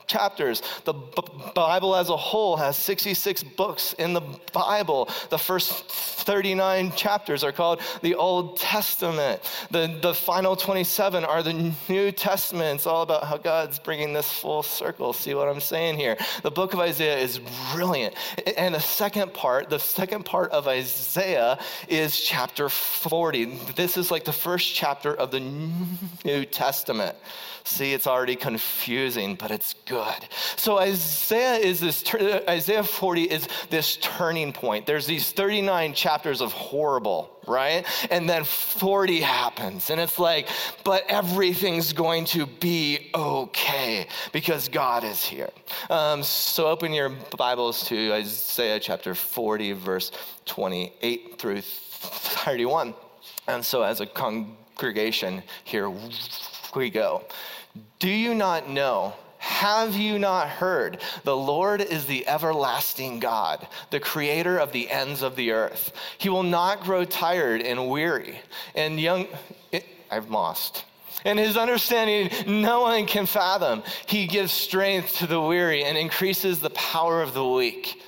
chapters. 0.07 0.63
The 0.85 0.93
B- 0.93 1.23
Bible 1.55 1.95
as 1.95 2.09
a 2.09 2.17
whole 2.17 2.57
has 2.57 2.77
66 2.77 3.43
books 3.43 3.95
in 3.95 4.13
the 4.13 4.23
Bible. 4.53 5.09
The 5.31 5.39
first 5.39 5.73
39 6.25 6.93
chapters 6.93 7.45
are 7.45 7.53
called 7.53 7.81
the 8.03 8.15
Old 8.15 8.57
Testament. 8.59 9.41
The, 9.71 9.99
the 10.01 10.15
final 10.15 10.57
27 10.57 11.25
are 11.25 11.43
the 11.43 11.73
New 11.89 12.13
Testament. 12.13 12.77
It's 12.77 12.87
all 12.87 13.03
about 13.03 13.25
how 13.25 13.37
God's 13.37 13.79
bringing 13.79 14.13
this 14.13 14.31
full 14.31 14.63
circle. 14.63 15.13
See 15.13 15.35
what 15.35 15.49
I'm 15.49 15.61
saying 15.61 15.99
here? 15.99 16.17
The 16.43 16.51
book 16.51 16.73
of 16.73 16.81
Isaiah 16.81 17.19
is 17.19 17.41
brilliant. 17.73 18.15
And 18.57 18.75
the 18.75 18.81
second 18.81 19.35
part, 19.35 19.69
the 19.71 19.79
second 19.79 20.25
part 20.25 20.51
of 20.53 20.67
Isaiah 20.69 21.59
is 21.89 22.21
chapter 22.21 22.69
40. 22.69 23.45
This 23.77 23.97
is 23.97 24.11
like 24.11 24.25
the 24.25 24.33
first 24.33 24.75
chapter 24.75 25.15
of 25.15 25.31
the 25.31 25.41
New 26.25 26.45
Testament. 26.45 27.17
See, 27.65 27.95
it's 27.95 28.07
already 28.07 28.37
confusing, 28.37 29.37
but 29.37 29.51
it's 29.51 29.75
good. 29.87 29.94
So 30.57 30.79
Isaiah 30.79 31.57
is 31.57 31.81
this 31.81 32.05
Isaiah 32.49 32.85
40 32.85 33.23
is 33.23 33.49
this 33.71 33.97
turning 33.97 34.53
point. 34.53 34.87
There's 34.87 35.07
these 35.07 35.33
39 35.33 35.95
chapters 35.95 36.41
of 36.41 36.53
horrible, 36.53 37.31
right? 37.47 37.87
And 38.11 38.29
then 38.29 38.45
40 38.45 39.21
happens 39.21 39.91
and 39.91 40.01
it's 40.01 40.19
like, 40.19 40.49
but 40.85 41.05
everything's 41.09 41.93
going 41.93 42.25
to 42.27 42.47
be 42.47 43.11
okay 43.15 44.07
because 44.33 44.69
God 44.69 45.05
is 45.05 45.25
here. 45.25 45.51
Um, 45.91 46.23
so 46.23 46.67
open 46.67 46.93
your 46.93 47.11
Bibles 47.37 47.85
to 47.89 48.13
Isaiah 48.13 48.81
chapter 48.81 49.15
40 49.15 49.73
verse 49.73 50.13
28 50.47 51.39
through 51.39 51.61
31. 51.61 52.95
And 53.49 53.65
so 53.65 53.83
as 53.83 54.01
a 54.01 54.07
congregation 54.07 55.43
here 55.65 55.93
we 56.75 56.91
go. 56.91 57.25
Do 57.99 58.09
you 58.09 58.35
not 58.35 58.69
know? 58.69 59.15
Have 59.45 59.95
you 59.95 60.19
not 60.19 60.49
heard? 60.49 61.03
The 61.25 61.37
Lord 61.37 61.83
is 61.83 62.07
the 62.07 62.27
everlasting 62.27 63.21
God, 63.21 63.69
the 63.91 64.01
creator 64.01 64.57
of 64.57 64.73
the 64.73 64.91
ends 64.91 65.21
of 65.21 65.37
the 65.37 65.53
earth. 65.53 65.93
He 66.17 66.31
will 66.31 66.43
not 66.43 66.83
grow 66.83 67.05
tired 67.05 67.61
and 67.61 67.91
weary. 67.91 68.41
And 68.75 68.99
young, 68.99 69.27
it, 69.71 69.85
I've 70.11 70.31
lost. 70.31 70.87
And 71.27 71.39
his 71.39 71.59
understanding, 71.59 72.31
no 72.63 72.81
one 72.81 73.05
can 73.05 73.27
fathom. 73.27 73.83
He 74.07 74.27
gives 74.27 74.51
strength 74.51 75.19
to 75.19 75.27
the 75.27 75.41
weary 75.41 75.85
and 75.85 75.99
increases 75.99 76.61
the 76.61 76.71
power 76.71 77.21
of 77.21 77.35
the 77.35 77.47
weak. 77.47 78.03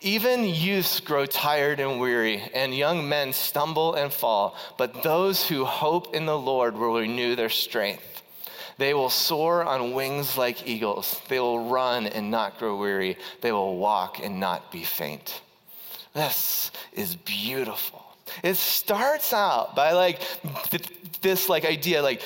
Even 0.00 0.44
youths 0.44 1.00
grow 1.00 1.26
tired 1.26 1.80
and 1.80 1.98
weary, 1.98 2.48
and 2.54 2.72
young 2.72 3.08
men 3.08 3.32
stumble 3.32 3.94
and 3.94 4.12
fall, 4.12 4.54
but 4.78 5.02
those 5.02 5.48
who 5.48 5.64
hope 5.64 6.14
in 6.14 6.26
the 6.26 6.38
Lord 6.38 6.76
will 6.76 6.94
renew 6.94 7.34
their 7.34 7.50
strength. 7.50 8.22
They 8.80 8.94
will 8.94 9.10
soar 9.10 9.62
on 9.62 9.92
wings 9.92 10.38
like 10.38 10.66
eagles. 10.66 11.20
They 11.28 11.38
will 11.38 11.68
run 11.68 12.06
and 12.06 12.30
not 12.30 12.58
grow 12.58 12.78
weary. 12.78 13.18
They 13.42 13.52
will 13.52 13.76
walk 13.76 14.24
and 14.24 14.40
not 14.40 14.72
be 14.72 14.84
faint. 14.84 15.42
This 16.14 16.70
is 16.94 17.14
beautiful. 17.14 18.02
It 18.42 18.56
starts 18.56 19.34
out 19.34 19.76
by 19.76 19.92
like 19.92 20.22
this 21.20 21.50
like 21.50 21.66
idea 21.66 22.00
like 22.00 22.22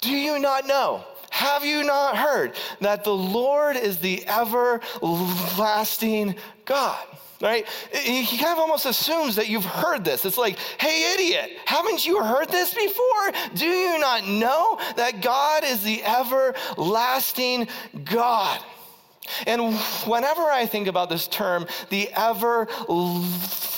do 0.00 0.12
you 0.12 0.38
not 0.38 0.66
know? 0.66 1.04
Have 1.36 1.64
you 1.66 1.84
not 1.84 2.16
heard 2.16 2.54
that 2.80 3.04
the 3.04 3.14
Lord 3.14 3.76
is 3.76 3.98
the 3.98 4.26
everlasting 4.26 6.34
God? 6.64 7.06
Right? 7.42 7.66
He 7.92 8.38
kind 8.38 8.54
of 8.54 8.58
almost 8.58 8.86
assumes 8.86 9.36
that 9.36 9.46
you've 9.46 9.66
heard 9.66 10.02
this. 10.02 10.24
It's 10.24 10.38
like, 10.38 10.56
hey, 10.80 11.12
idiot, 11.12 11.58
haven't 11.66 12.06
you 12.06 12.22
heard 12.22 12.48
this 12.48 12.72
before? 12.72 13.32
Do 13.54 13.66
you 13.66 13.98
not 13.98 14.26
know 14.26 14.78
that 14.96 15.20
God 15.20 15.62
is 15.62 15.82
the 15.82 16.02
everlasting 16.04 17.68
God? 18.02 18.58
And 19.46 19.76
whenever 20.06 20.40
I 20.40 20.64
think 20.64 20.86
about 20.86 21.10
this 21.10 21.28
term, 21.28 21.66
the 21.90 22.10
everlasting, 22.14 23.75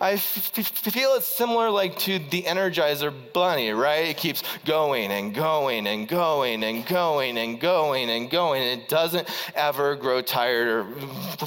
I 0.00 0.12
f- 0.12 0.22
feel 0.22 1.14
it's 1.14 1.26
similar 1.26 1.70
like 1.70 1.98
to 2.00 2.18
the 2.18 2.42
Energizer 2.42 3.12
Bunny, 3.32 3.70
right? 3.70 4.08
It 4.08 4.16
keeps 4.16 4.42
going 4.64 5.10
and 5.12 5.34
going 5.34 5.86
and 5.86 6.08
going 6.08 6.64
and 6.64 6.86
going 6.86 7.38
and 7.38 7.60
going 7.60 8.10
and 8.10 8.30
going. 8.30 8.62
It 8.62 8.88
doesn't 8.88 9.28
ever 9.54 9.96
grow 9.96 10.22
tired 10.22 10.68
or, 10.68 10.82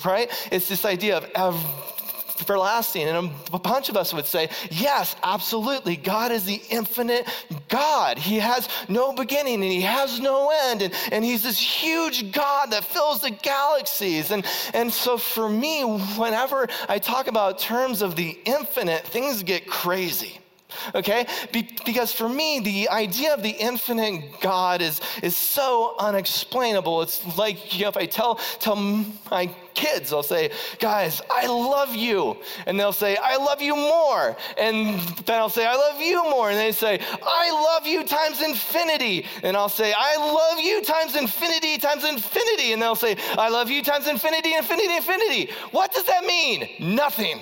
right? 0.06 0.30
It's 0.52 0.68
this 0.68 0.86
idea 0.86 1.18
of 1.18 1.30
ever 1.36 1.58
everlasting. 2.42 3.08
And 3.08 3.32
a 3.54 3.60
bunch 3.60 3.90
of 3.90 3.98
us 3.98 4.14
would 4.14 4.26
say, 4.26 4.50
yes, 4.72 5.16
absolutely. 5.24 5.96
God 5.96 6.32
is 6.32 6.46
the 6.46 6.62
infinite 6.70 7.28
God. 7.68 8.18
He 8.18 8.40
has 8.40 8.68
no 8.88 9.14
beginning 9.14 9.56
and 9.56 9.72
he 9.72 9.82
has 9.82 10.20
no 10.20 10.52
end. 10.66 10.82
And, 10.82 10.94
and 11.12 11.24
he's 11.24 11.44
this 11.44 11.60
huge 11.60 12.32
God 12.32 12.72
that 12.72 12.84
fills 12.84 13.22
the 13.22 13.32
galaxies. 13.32 14.32
And, 14.32 14.46
and 14.74 14.92
so 14.92 15.18
for 15.18 15.50
me, 15.50 15.84
whenever 15.84 16.68
I 16.88 17.00
talk 17.00 17.28
about 17.28 17.60
terms 17.60 18.02
of 18.02 18.16
the 18.16 18.38
infinite, 18.46 19.06
things 19.06 19.44
get 19.44 19.68
crazy 19.68 20.39
okay? 20.96 21.26
Be- 21.52 21.70
because 21.86 22.12
for 22.12 22.30
me, 22.30 22.60
the 22.60 22.90
idea 22.90 23.34
of 23.34 23.44
the 23.44 23.50
infinite 23.50 24.42
God 24.42 24.82
is, 24.82 25.02
is 25.24 25.36
so 25.36 25.96
unexplainable. 26.00 27.02
It's 27.02 27.38
like 27.38 27.78
you 27.78 27.84
know, 27.84 27.90
if 27.90 27.98
I 27.98 28.06
tell, 28.06 28.36
tell 28.60 28.76
my 28.76 29.50
kids, 29.74 30.12
I'll 30.12 30.24
say, 30.24 30.52
guys, 30.80 31.22
I 31.30 31.48
love 31.48 31.96
you. 31.96 32.38
And 32.66 32.80
they'll 32.80 32.92
say, 32.92 33.18
I 33.22 33.38
love 33.38 33.62
you 33.62 33.76
more. 33.76 34.36
And 34.58 35.00
then 35.26 35.40
I'll 35.40 35.50
say, 35.50 35.66
I 35.66 35.76
love 35.76 36.02
you 36.02 36.22
more. 36.24 36.50
And 36.50 36.60
they 36.60 36.72
say, 36.72 37.00
I 37.24 37.52
love 37.52 37.88
you 37.88 38.04
times 38.04 38.42
infinity. 38.42 39.26
And 39.44 39.56
I'll 39.56 39.70
say, 39.70 39.94
I 39.98 40.18
love 40.18 40.60
you 40.60 40.82
times 40.82 41.16
infinity 41.16 41.78
times 41.78 42.04
infinity. 42.04 42.74
And 42.74 42.82
they'll 42.82 42.96
say, 42.96 43.16
I 43.38 43.50
love 43.50 43.70
you 43.70 43.82
times 43.84 44.08
infinity, 44.08 44.56
infinity, 44.56 44.96
infinity. 44.96 45.52
What 45.72 45.94
does 45.94 46.04
that 46.06 46.26
mean? 46.26 46.68
Nothing. 46.80 47.40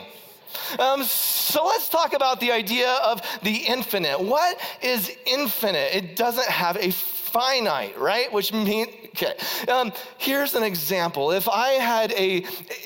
Um, 0.80 1.04
so 1.04 1.66
let's 1.66 1.89
talk 1.89 2.13
about 2.13 2.39
the 2.39 2.51
idea 2.51 2.92
of 3.04 3.22
the 3.44 3.56
infinite. 3.56 4.20
What 4.20 4.60
is 4.82 5.12
infinite? 5.25 5.96
It 5.96 6.16
doesn't 6.16 6.48
have 6.48 6.77
a 6.77 6.92
finite, 6.92 7.98
right? 8.00 8.32
Which 8.32 8.54
means, 8.54 8.89
okay, 9.08 9.36
um, 9.68 9.92
here's 10.18 10.54
an 10.56 10.63
example. 10.63 11.32
If 11.32 11.48
I 11.50 11.70
had 11.74 12.12
a, 12.12 12.44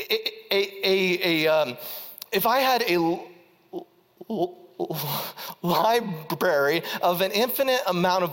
a, 0.10 0.30
a, 0.52 0.70
a, 0.84 1.46
a 1.46 1.48
um, 1.48 1.78
if 2.32 2.46
I 2.46 2.60
had 2.60 2.84
a 2.88 3.20
library 5.62 6.84
of 7.02 7.22
an 7.22 7.32
infinite 7.32 7.82
amount 7.88 8.24
of 8.24 8.32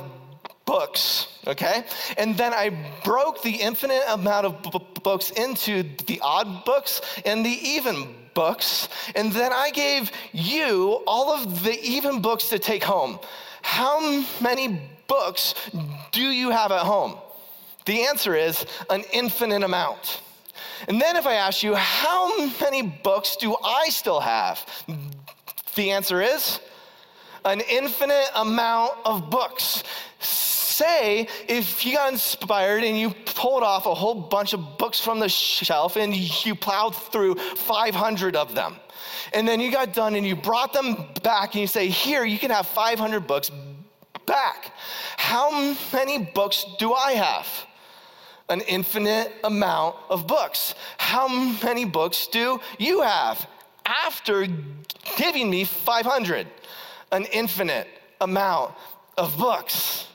books, 0.65 1.29
okay? 1.47 1.85
And 2.17 2.37
then 2.37 2.53
I 2.53 2.71
broke 3.05 3.43
the 3.43 3.55
infinite 3.55 4.03
amount 4.09 4.47
of 4.47 4.63
b- 4.63 4.87
books 5.03 5.31
into 5.31 5.83
the 6.07 6.21
odd 6.23 6.65
books 6.65 7.01
and 7.25 7.45
the 7.45 7.51
even 7.51 8.15
books, 8.39 8.89
and 9.17 9.33
then 9.33 9.53
I 9.53 9.71
gave 9.71 10.13
you 10.33 11.03
all 11.09 11.29
of 11.35 11.65
the 11.65 11.77
even 11.83 12.23
books 12.23 12.49
to 12.51 12.59
take 12.61 12.85
home. 12.85 13.19
How 13.63 13.99
many 14.41 14.81
books 15.09 15.57
do 16.13 16.23
you 16.23 16.51
have 16.51 16.71
at 16.71 16.85
home? 16.95 17.17
The 17.85 18.07
answer 18.07 18.37
is 18.37 18.65
an 18.91 19.03
infinite 19.13 19.65
amount. 19.65 20.23
And 20.87 21.01
then 21.01 21.17
if 21.17 21.27
I 21.27 21.35
ask 21.35 21.65
you, 21.65 21.75
how 21.75 22.23
many 22.61 22.83
books 22.83 23.35
do 23.35 23.57
I 23.65 23.89
still 23.89 24.21
have? 24.21 24.65
The 25.75 25.91
answer 25.91 26.23
is 26.23 26.61
an 27.45 27.61
infinite 27.69 28.31
amount 28.37 28.93
of 29.05 29.31
books 29.31 29.83
say 30.79 31.27
if 31.49 31.85
you 31.85 31.95
got 31.95 32.13
inspired 32.13 32.85
and 32.85 32.99
you 32.99 33.11
pulled 33.35 33.63
off 33.63 33.87
a 33.87 33.95
whole 33.95 34.15
bunch 34.15 34.53
of 34.53 34.79
books 34.79 35.01
from 35.01 35.19
the 35.19 35.29
shelf 35.29 35.97
and 35.97 36.15
you 36.47 36.55
plowed 36.55 36.95
through 36.95 37.35
500 37.35 38.37
of 38.37 38.55
them. 38.55 38.77
And 39.33 39.47
then 39.47 39.61
you 39.61 39.71
got 39.71 39.93
done 39.93 40.15
and 40.15 40.27
you 40.27 40.37
brought 40.37 40.73
them 40.73 41.07
back 41.23 41.55
and 41.55 41.61
you 41.61 41.67
say, 41.67 41.89
Here, 41.89 42.25
you 42.25 42.39
can 42.39 42.51
have 42.51 42.67
500 42.67 43.27
books 43.27 43.51
back. 44.27 44.73
How 45.17 45.75
many 45.93 46.19
books 46.19 46.65
do 46.79 46.95
I 46.95 47.13
have? 47.13 47.47
An 48.49 48.63
infinite 48.63 49.33
amount 49.45 49.97
of 50.09 50.27
books. 50.27 50.75
How 50.97 51.29
many 51.63 51.85
books 51.85 52.29
do 52.29 52.61
you 52.79 53.03
have 53.03 53.47
after 53.85 54.47
giving 55.17 55.51
me 55.51 55.65
500? 55.65 56.47
An 57.13 57.25
infinite 57.27 57.89
amount 58.21 58.75
of 59.19 59.37
books 59.37 60.08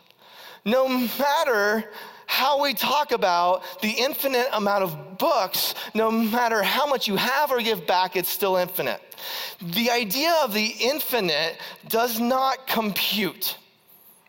no 0.66 0.88
matter 0.88 1.86
how 2.26 2.62
we 2.62 2.74
talk 2.74 3.12
about 3.12 3.64
the 3.82 3.92
infinite 3.92 4.48
amount 4.54 4.84
of 4.84 5.18
books, 5.18 5.76
no 5.94 6.10
matter 6.10 6.64
how 6.64 6.86
much 6.86 7.08
you 7.08 7.16
have 7.16 7.52
or 7.52 7.62
give 7.62 7.86
back, 7.86 8.16
it's 8.16 8.30
still 8.30 8.56
infinite. 8.56 9.02
The 9.62 9.92
idea 9.92 10.34
of 10.44 10.54
the 10.54 10.74
infinite 10.80 11.58
does 11.90 12.20
not 12.20 12.66
compute, 12.66 13.58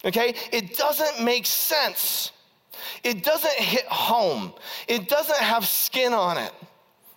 okay? 0.05 0.35
It 0.53 0.77
doesn't 0.77 1.25
make 1.25 1.47
sense. 1.47 2.33
It 3.03 3.23
doesn't 3.23 3.55
hit 3.55 3.87
home. 3.87 4.53
It 4.89 5.09
doesn't 5.09 5.39
have 5.39 5.67
skin 5.67 6.13
on 6.13 6.37
it 6.37 6.53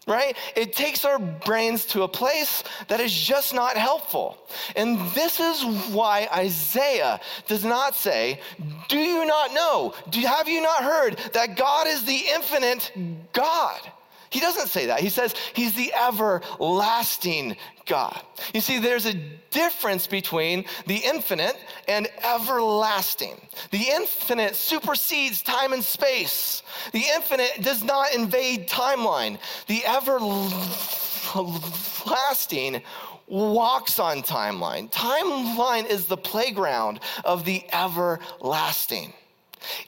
right? 0.07 0.35
It 0.55 0.73
takes 0.73 1.05
our 1.05 1.19
brains 1.19 1.85
to 1.87 2.03
a 2.03 2.07
place 2.07 2.63
that 2.87 2.99
is 2.99 3.13
just 3.13 3.53
not 3.53 3.77
helpful. 3.77 4.37
And 4.75 4.99
this 5.11 5.39
is 5.39 5.63
why 5.93 6.27
Isaiah 6.33 7.19
does 7.47 7.63
not 7.63 7.95
say, 7.95 8.39
Do 8.87 8.97
you 8.97 9.25
not 9.25 9.53
know? 9.53 9.93
Do, 10.09 10.19
have 10.21 10.47
you 10.47 10.61
not 10.61 10.83
heard 10.83 11.17
that 11.33 11.57
God 11.57 11.87
is 11.87 12.05
the 12.05 12.21
infinite 12.33 12.91
God? 13.33 13.79
He 14.29 14.39
doesn't 14.39 14.67
say 14.67 14.87
that. 14.87 14.99
He 14.99 15.09
says 15.09 15.33
he's 15.53 15.73
the 15.73 15.93
everlasting 15.93 17.55
God. 17.87 18.21
You 18.53 18.61
see, 18.61 18.79
there's 18.79 19.05
a 19.05 19.13
difference 19.49 20.05
between 20.07 20.65
the 20.85 20.97
infinite 20.97 21.57
and 21.87 22.07
everlasting. 22.23 23.41
The 23.71 23.87
infinite 23.89 24.55
supersedes 24.55 25.41
time 25.41 25.73
and 25.73 25.83
space. 25.83 26.63
The 26.91 27.03
infinite 27.15 27.61
does 27.61 27.83
not 27.83 28.13
invade 28.13 28.69
timeline. 28.69 29.39
The 29.67 29.85
everlasting 31.33 32.83
walks 33.27 33.99
on 33.99 34.21
timeline. 34.21 34.91
Timeline 34.91 35.89
is 35.89 36.05
the 36.05 36.17
playground 36.17 36.99
of 37.25 37.45
the 37.45 37.63
everlasting. 37.73 39.13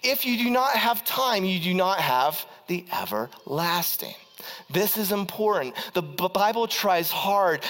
If 0.03 0.25
you 0.25 0.38
do 0.38 0.50
not 0.50 0.72
have 0.72 1.06
time, 1.06 1.46
you 1.46 1.60
do 1.60 1.74
not 1.74 2.00
have 2.00 2.46
the 2.68 2.86
everlasting. 2.91 4.15
This 4.70 4.98
is 4.98 5.12
important. 5.12 5.75
The 5.94 6.01
Bible 6.01 6.68
tries 6.68 7.10
hard 7.12 7.62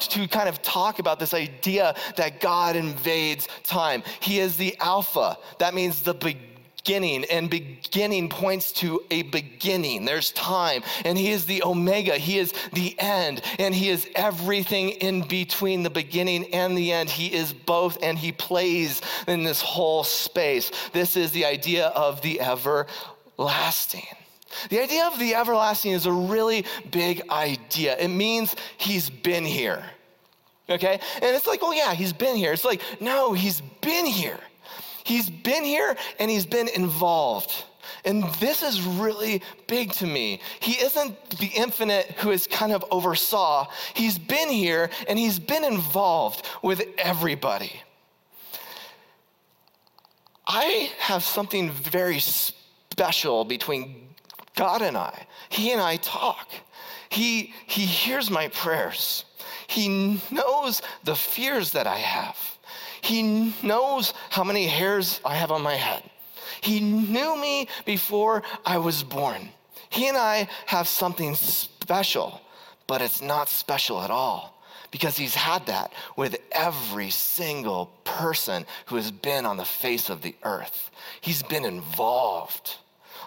to 0.00 0.28
kind 0.28 0.48
of 0.48 0.62
talk 0.62 0.98
about 0.98 1.18
this 1.18 1.34
idea 1.34 1.94
that 2.16 2.40
God 2.40 2.76
invades 2.76 3.48
time. 3.62 4.02
He 4.20 4.38
is 4.38 4.56
the 4.56 4.76
Alpha, 4.80 5.38
that 5.58 5.74
means 5.74 6.02
the 6.02 6.14
beginning, 6.14 7.24
and 7.30 7.48
beginning 7.48 8.28
points 8.28 8.70
to 8.72 9.02
a 9.10 9.22
beginning. 9.22 10.04
There's 10.04 10.32
time, 10.32 10.82
and 11.06 11.16
He 11.16 11.30
is 11.30 11.46
the 11.46 11.62
Omega, 11.64 12.16
He 12.18 12.38
is 12.38 12.52
the 12.74 12.94
end, 12.98 13.40
and 13.58 13.74
He 13.74 13.88
is 13.88 14.06
everything 14.14 14.90
in 14.90 15.22
between 15.22 15.82
the 15.82 15.88
beginning 15.88 16.52
and 16.52 16.76
the 16.76 16.92
end. 16.92 17.08
He 17.08 17.32
is 17.32 17.54
both, 17.54 17.96
and 18.02 18.18
He 18.18 18.32
plays 18.32 19.00
in 19.26 19.44
this 19.44 19.62
whole 19.62 20.04
space. 20.04 20.70
This 20.92 21.16
is 21.16 21.30
the 21.30 21.46
idea 21.46 21.86
of 21.86 22.20
the 22.20 22.38
everlasting. 22.42 24.04
The 24.70 24.82
idea 24.82 25.06
of 25.06 25.18
the 25.18 25.34
everlasting 25.34 25.92
is 25.92 26.06
a 26.06 26.12
really 26.12 26.64
big 26.90 27.28
idea. 27.30 27.96
It 27.98 28.08
means 28.08 28.54
he's 28.76 29.10
been 29.10 29.44
here. 29.44 29.84
Okay? 30.68 31.00
And 31.14 31.36
it's 31.36 31.46
like, 31.46 31.60
oh, 31.62 31.72
yeah, 31.72 31.94
he's 31.94 32.12
been 32.12 32.36
here. 32.36 32.52
It's 32.52 32.64
like, 32.64 32.82
no, 33.00 33.32
he's 33.32 33.60
been 33.80 34.06
here. 34.06 34.38
He's 35.04 35.28
been 35.28 35.64
here 35.64 35.96
and 36.18 36.30
he's 36.30 36.46
been 36.46 36.68
involved. 36.68 37.64
And 38.06 38.24
this 38.34 38.62
is 38.62 38.80
really 38.82 39.42
big 39.66 39.92
to 39.92 40.06
me. 40.06 40.40
He 40.60 40.72
isn't 40.82 41.30
the 41.38 41.50
infinite 41.54 42.12
who 42.12 42.30
is 42.30 42.46
kind 42.46 42.72
of 42.72 42.84
oversaw. 42.90 43.66
He's 43.94 44.18
been 44.18 44.48
here 44.48 44.90
and 45.06 45.18
he's 45.18 45.38
been 45.38 45.64
involved 45.64 46.46
with 46.62 46.82
everybody. 46.96 47.72
I 50.46 50.90
have 50.98 51.22
something 51.22 51.70
very 51.70 52.20
special 52.20 53.44
between 53.44 54.08
God 54.54 54.82
and 54.82 54.96
I. 54.96 55.26
He 55.48 55.72
and 55.72 55.80
I 55.80 55.96
talk. 55.96 56.48
He, 57.08 57.52
he 57.66 57.82
hears 57.82 58.30
my 58.30 58.48
prayers. 58.48 59.24
He 59.66 60.20
knows 60.30 60.82
the 61.04 61.14
fears 61.14 61.72
that 61.72 61.86
I 61.86 61.96
have. 61.96 62.38
He 63.02 63.52
knows 63.62 64.14
how 64.30 64.44
many 64.44 64.66
hairs 64.66 65.20
I 65.24 65.34
have 65.36 65.50
on 65.50 65.62
my 65.62 65.74
head. 65.74 66.02
He 66.60 66.80
knew 66.80 67.36
me 67.36 67.68
before 67.84 68.42
I 68.64 68.78
was 68.78 69.02
born. 69.02 69.50
He 69.90 70.08
and 70.08 70.16
I 70.16 70.48
have 70.66 70.88
something 70.88 71.34
special, 71.34 72.40
but 72.86 73.02
it's 73.02 73.20
not 73.20 73.48
special 73.48 74.00
at 74.00 74.10
all 74.10 74.54
because 74.90 75.16
he's 75.16 75.34
had 75.34 75.66
that 75.66 75.92
with 76.16 76.36
every 76.52 77.10
single 77.10 77.86
person 78.04 78.64
who 78.86 78.96
has 78.96 79.10
been 79.10 79.44
on 79.44 79.56
the 79.56 79.64
face 79.64 80.08
of 80.08 80.22
the 80.22 80.34
earth. 80.44 80.90
He's 81.20 81.42
been 81.42 81.64
involved. 81.64 82.76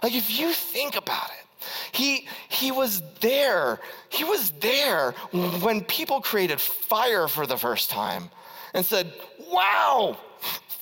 Like, 0.03 0.13
if 0.13 0.39
you 0.39 0.53
think 0.53 0.95
about 0.95 1.29
it, 1.29 1.47
he, 1.91 2.27
he 2.49 2.71
was 2.71 3.01
there. 3.21 3.79
He 4.09 4.23
was 4.23 4.51
there 4.51 5.11
when 5.31 5.83
people 5.83 6.21
created 6.21 6.61
fire 6.61 7.27
for 7.27 7.45
the 7.45 7.57
first 7.57 7.89
time 7.89 8.29
and 8.73 8.85
said, 8.85 9.11
Wow, 9.51 10.17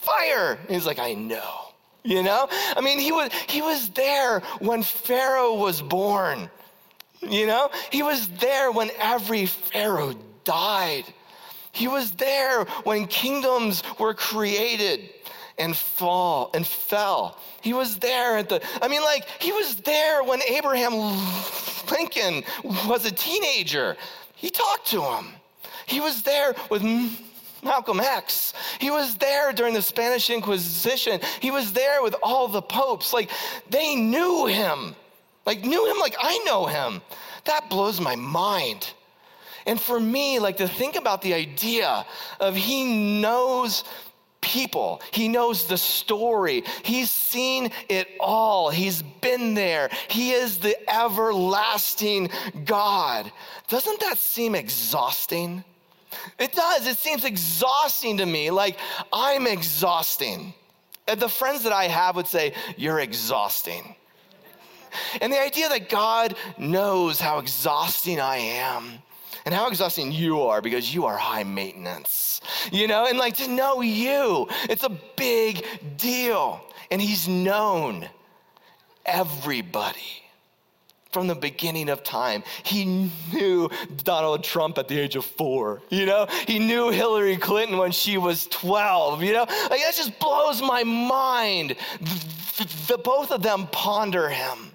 fire. 0.02 0.58
He's 0.70 0.86
like, 0.86 1.00
I 1.00 1.14
know. 1.14 1.66
You 2.04 2.22
know? 2.22 2.48
I 2.52 2.82
mean, 2.82 3.00
he 3.00 3.12
was, 3.12 3.32
he 3.48 3.62
was 3.62 3.90
there 3.90 4.42
when 4.60 4.84
Pharaoh 4.84 5.56
was 5.56 5.82
born. 5.82 6.50
You 7.22 7.48
know? 7.48 7.72
He 7.92 8.04
was 8.04 8.28
there 8.28 8.72
when 8.72 8.92
every 9.00 9.48
Pharaoh 9.48 10.14
died. 10.44 11.06
He 11.72 11.88
was 11.88 12.12
there 12.12 12.66
when 12.84 13.08
kingdoms 13.08 13.84
were 14.00 14.14
created 14.14 15.10
and 15.58 15.76
fall 15.76 16.52
and 16.54 16.66
fell. 16.66 17.40
He 17.62 17.74
was 17.74 17.98
there 17.98 18.38
at 18.38 18.50
the, 18.50 18.62
I 18.82 18.88
mean, 18.88 19.02
like, 19.02 19.28
he 19.40 19.52
was 19.52 19.76
there 19.78 20.24
when 20.24 20.42
Abraham 20.44 20.94
Lincoln 21.92 22.44
was 22.64 23.06
a 23.06 23.12
teenager. 23.12 23.96
He 24.36 24.50
talked 24.50 24.88
to 24.88 25.02
him. 25.02 25.28
He 25.86 26.00
was 26.00 26.24
there 26.24 26.56
with 26.70 26.84
Malcolm 27.64 28.00
X. 28.00 28.54
He 28.80 28.92
was 28.92 29.16
there 29.16 29.54
during 29.54 29.74
the 29.74 29.82
Spanish 29.82 30.30
Inquisition. 30.30 31.20
He 31.40 31.52
was 31.52 31.74
there 31.74 32.04
with 32.04 32.16
all 32.22 32.48
the 32.48 32.62
popes. 32.62 33.14
Like, 33.14 33.30
they 33.70 33.96
knew 33.96 34.46
him. 34.46 34.96
Like, 35.46 35.64
knew 35.64 35.90
him 35.90 36.00
like 36.00 36.16
I 36.20 36.38
know 36.40 36.66
him. 36.66 37.02
That 37.46 37.70
blows 37.70 38.02
my 38.02 38.16
mind. 38.16 38.94
And 39.68 39.82
for 39.82 40.00
me, 40.00 40.40
like 40.40 40.58
to 40.58 40.68
think 40.68 40.96
about 40.96 41.22
the 41.22 41.34
idea 41.34 42.06
of 42.40 42.56
he 42.56 43.20
knows 43.20 43.84
people. 44.46 45.02
He 45.12 45.28
knows 45.28 45.66
the 45.66 45.78
story. 45.78 46.64
He's 46.84 47.10
seen 47.10 47.72
it 47.90 48.08
all. 48.20 48.70
He's 48.70 49.02
been 49.02 49.56
there. 49.56 49.90
He 50.08 50.32
is 50.32 50.60
the 50.60 50.78
everlasting 50.90 52.30
God. 52.64 53.32
Doesn't 53.68 54.00
that 54.02 54.20
seem 54.20 54.54
exhausting? 54.54 55.64
It 56.38 56.54
does. 56.54 56.86
It 56.86 56.98
seems 57.00 57.26
exhausting 57.26 58.18
to 58.18 58.26
me. 58.26 58.52
Like 58.52 58.78
I'm 59.12 59.48
exhausting. 59.48 60.54
And 61.08 61.20
the 61.20 61.30
friends 61.30 61.64
that 61.64 61.74
I 61.74 61.86
have 61.86 62.16
would 62.16 62.28
say, 62.28 62.54
You're 62.78 63.00
exhausting. 63.00 63.96
And 65.20 65.34
the 65.34 65.42
idea 65.42 65.68
that 65.70 65.90
God 65.90 66.36
knows 66.58 67.20
how 67.20 67.40
exhausting 67.40 68.20
I 68.20 68.38
am 68.38 69.00
and 69.46 69.54
how 69.54 69.68
exhausting 69.68 70.12
you 70.12 70.42
are 70.42 70.62
because 70.62 70.94
you 70.94 71.06
are 71.06 71.18
high 71.18 71.44
maintenance. 71.44 72.42
You 72.72 72.88
know, 72.88 73.06
and 73.06 73.18
like 73.18 73.36
to 73.38 73.48
know 73.48 73.82
you, 73.82 74.48
it's 74.70 74.84
a 74.84 74.92
big 75.16 75.66
deal. 75.98 76.62
And 76.92 77.02
He's 77.02 77.28
known 77.28 78.10
everybody 79.06 80.24
from 81.12 81.28
the 81.28 81.36
beginning 81.36 81.88
of 81.88 82.04
time. 82.04 82.44
He 82.64 83.10
knew 83.32 83.70
Donald 84.04 84.44
Trump 84.44 84.78
at 84.78 84.90
the 84.90 85.00
age 85.00 85.16
of 85.16 85.24
four, 85.24 85.82
you 85.90 86.06
know? 86.06 86.28
He 86.46 86.60
knew 86.60 86.90
Hillary 86.90 87.38
Clinton 87.38 87.78
when 87.78 87.92
she 87.92 88.18
was 88.18 88.48
12, 88.48 89.24
you 89.24 89.32
know? 89.32 89.44
Like, 89.44 89.80
that 89.80 89.94
just 89.96 90.20
blows 90.20 90.62
my 90.62 90.84
mind. 90.84 91.78
The, 92.02 92.68
the 92.88 92.98
both 92.98 93.32
of 93.32 93.42
them 93.42 93.68
ponder 93.68 94.28
him. 94.28 94.72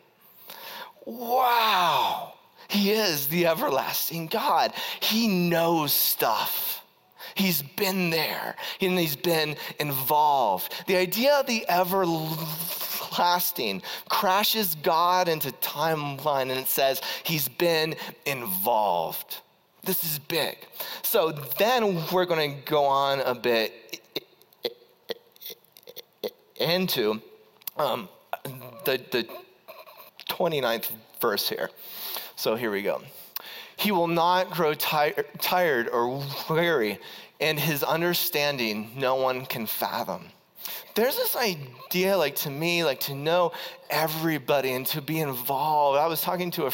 Wow. 1.04 2.33
He 2.70 2.92
is 2.92 3.26
the 3.26 3.46
everlasting 3.46 4.28
God. 4.28 4.72
He 5.00 5.26
knows 5.26 5.92
stuff. 5.92 6.85
He's 7.35 7.62
been 7.62 8.11
there 8.11 8.54
and 8.80 8.96
he's 8.96 9.16
been 9.16 9.56
involved. 9.80 10.72
The 10.87 10.96
idea 10.96 11.35
of 11.35 11.46
the 11.46 11.68
everlasting 11.68 12.22
crashes 14.09 14.76
God 14.76 15.28
into 15.28 15.50
timeline 15.52 16.42
and 16.42 16.52
it 16.52 16.68
says 16.68 17.00
he's 17.24 17.48
been 17.48 17.96
involved. 18.24 19.38
This 19.83 20.04
is 20.04 20.20
big. 20.20 20.59
So 21.02 21.33
then 21.59 22.00
we're 22.12 22.26
going 22.26 22.54
to 22.54 22.61
go 22.70 22.85
on 22.85 23.18
a 23.20 23.35
bit 23.35 24.00
into 26.61 27.20
um, 27.76 28.09
the, 28.85 29.00
the 29.11 29.26
29th 30.28 30.90
verse 31.20 31.48
here. 31.48 31.70
So 32.40 32.57
here 32.57 32.70
we 32.70 32.81
go. 32.81 33.03
He 33.76 33.92
will 33.92 34.09
not 34.09 34.50
grow 34.50 34.72
tired 34.72 35.90
or 35.90 36.24
weary, 36.48 36.98
and 37.38 37.61
his 37.61 37.83
understanding 37.83 38.92
no 38.96 39.16
one 39.16 39.44
can 39.44 39.66
fathom 39.66 40.33
there's 40.94 41.16
this 41.16 41.37
idea, 41.37 42.16
like 42.16 42.37
to 42.37 42.50
me, 42.50 42.85
like 42.85 43.00
to 43.00 43.14
know 43.14 43.53
everybody 43.88 44.72
and 44.72 44.87
to 44.87 45.00
be 45.00 45.20
involved. 45.20 45.98
I 45.98 46.07
was 46.07 46.20
talking 46.20 46.50
to 46.53 46.66
a 46.66 46.70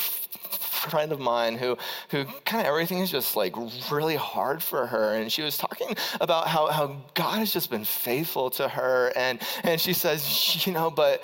friend 0.76 1.12
of 1.12 1.20
mine 1.20 1.56
who 1.56 1.76
who 2.10 2.24
kind 2.44 2.60
of 2.60 2.66
everything 2.66 2.98
is 2.98 3.10
just 3.10 3.36
like 3.36 3.54
really 3.90 4.16
hard 4.16 4.62
for 4.62 4.86
her 4.86 5.14
and 5.14 5.30
she 5.32 5.42
was 5.42 5.56
talking 5.56 5.94
about 6.20 6.46
how, 6.46 6.66
how 6.68 6.96
god 7.14 7.38
has 7.38 7.52
just 7.52 7.70
been 7.70 7.84
faithful 7.84 8.50
to 8.50 8.68
her 8.68 9.12
and 9.16 9.40
and 9.64 9.80
she 9.80 9.92
says 9.92 10.66
you 10.66 10.72
know 10.72 10.90
but 10.90 11.22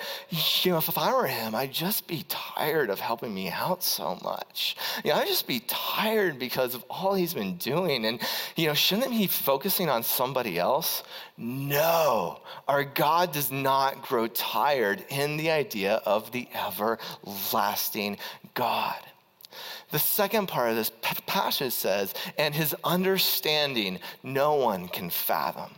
you 0.61 0.71
know 0.71 0.77
if 0.77 0.97
i 0.97 1.13
were 1.13 1.27
him 1.27 1.55
i'd 1.55 1.71
just 1.71 2.07
be 2.07 2.25
tired 2.27 2.89
of 2.89 2.99
helping 2.99 3.33
me 3.33 3.49
out 3.49 3.83
so 3.83 4.17
much. 4.23 4.75
You 5.03 5.11
know 5.11 5.17
i'd 5.17 5.27
just 5.27 5.47
be 5.47 5.61
tired 5.67 6.39
because 6.39 6.75
of 6.75 6.83
all 6.89 7.13
he's 7.13 7.33
been 7.33 7.57
doing 7.57 8.05
and 8.05 8.19
you 8.55 8.67
know 8.67 8.73
shouldn't 8.73 9.11
he 9.11 9.23
be 9.23 9.27
focusing 9.27 9.89
on 9.89 10.03
somebody 10.03 10.59
else? 10.59 11.03
No. 11.37 12.41
Our 12.67 12.83
god 12.83 13.31
does 13.31 13.51
not 13.51 14.01
grow 14.01 14.27
tired 14.27 15.03
in 15.09 15.37
the 15.37 15.49
idea 15.49 16.01
of 16.05 16.31
the 16.31 16.47
everlasting 16.53 18.17
god 18.53 18.99
the 19.93 19.99
second 19.99 20.47
part 20.47 20.71
of 20.71 20.75
this 20.75 20.91
passage 21.27 21.71
says, 21.71 22.15
and 22.39 22.55
his 22.55 22.75
understanding 22.83 23.99
no 24.23 24.55
one 24.55 24.87
can 24.87 25.11
fathom. 25.11 25.69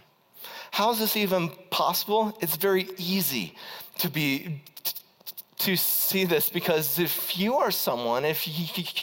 How 0.72 0.92
is 0.92 1.00
this 1.00 1.18
even 1.18 1.50
possible? 1.70 2.38
It's 2.40 2.56
very 2.56 2.88
easy 2.98 3.56
to 4.00 4.10
be 4.10 4.62
to 5.58 5.76
see 5.76 6.26
this 6.26 6.50
because 6.50 6.98
if 6.98 7.38
you 7.38 7.56
are 7.56 7.72
someone, 7.72 8.24
if 8.24 8.48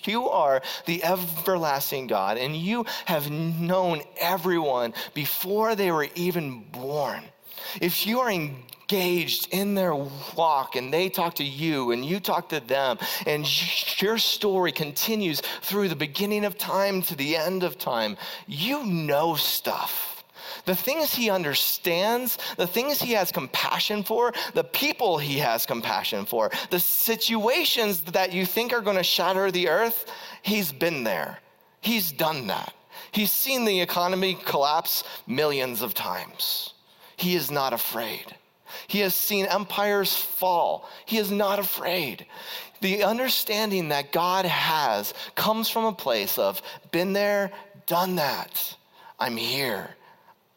you 0.06 0.28
are 0.28 0.62
the 0.86 1.04
everlasting 1.04 2.06
God 2.06 2.38
and 2.38 2.56
you 2.56 2.86
have 3.04 3.30
known 3.30 4.02
everyone 4.18 4.94
before 5.12 5.74
they 5.74 5.90
were 5.90 6.08
even 6.14 6.64
born, 6.72 7.22
if 7.82 8.06
you 8.06 8.20
are 8.20 8.30
engaged 8.92 9.48
in 9.52 9.74
their 9.74 9.94
walk 10.36 10.76
and 10.76 10.92
they 10.92 11.08
talk 11.08 11.34
to 11.34 11.44
you 11.44 11.92
and 11.92 12.04
you 12.04 12.20
talk 12.20 12.48
to 12.50 12.60
them 12.60 12.98
and 13.26 13.46
your 14.02 14.18
story 14.18 14.70
continues 14.70 15.40
through 15.62 15.88
the 15.88 15.96
beginning 15.96 16.44
of 16.44 16.58
time 16.58 17.00
to 17.00 17.16
the 17.16 17.34
end 17.34 17.62
of 17.62 17.78
time, 17.78 18.18
you 18.46 18.84
know 18.84 19.34
stuff. 19.34 20.24
The 20.66 20.76
things 20.76 21.14
he 21.14 21.30
understands, 21.30 22.36
the 22.58 22.66
things 22.66 23.00
he 23.00 23.12
has 23.12 23.32
compassion 23.32 24.02
for, 24.02 24.32
the 24.52 24.64
people 24.64 25.16
he 25.16 25.38
has 25.38 25.64
compassion 25.64 26.26
for, 26.26 26.50
the 26.68 26.78
situations 26.78 28.02
that 28.02 28.32
you 28.32 28.44
think 28.44 28.74
are 28.74 28.82
going 28.82 28.98
to 28.98 29.02
shatter 29.02 29.50
the 29.50 29.68
earth, 29.68 30.10
he's 30.42 30.70
been 30.70 31.02
there. 31.02 31.38
He's 31.80 32.12
done 32.12 32.46
that. 32.48 32.74
He's 33.10 33.32
seen 33.32 33.64
the 33.64 33.80
economy 33.80 34.34
collapse 34.44 35.02
millions 35.26 35.80
of 35.80 35.94
times. 35.94 36.74
He 37.16 37.34
is 37.34 37.50
not 37.50 37.72
afraid. 37.72 38.36
He 38.86 39.00
has 39.00 39.14
seen 39.14 39.46
empires 39.46 40.14
fall. 40.14 40.88
He 41.06 41.18
is 41.18 41.30
not 41.30 41.58
afraid. 41.58 42.26
The 42.80 43.04
understanding 43.04 43.88
that 43.88 44.12
God 44.12 44.44
has 44.44 45.14
comes 45.34 45.68
from 45.68 45.84
a 45.84 45.92
place 45.92 46.38
of 46.38 46.60
been 46.90 47.12
there, 47.12 47.52
done 47.86 48.16
that. 48.16 48.76
I'm 49.18 49.36
here. 49.36 49.94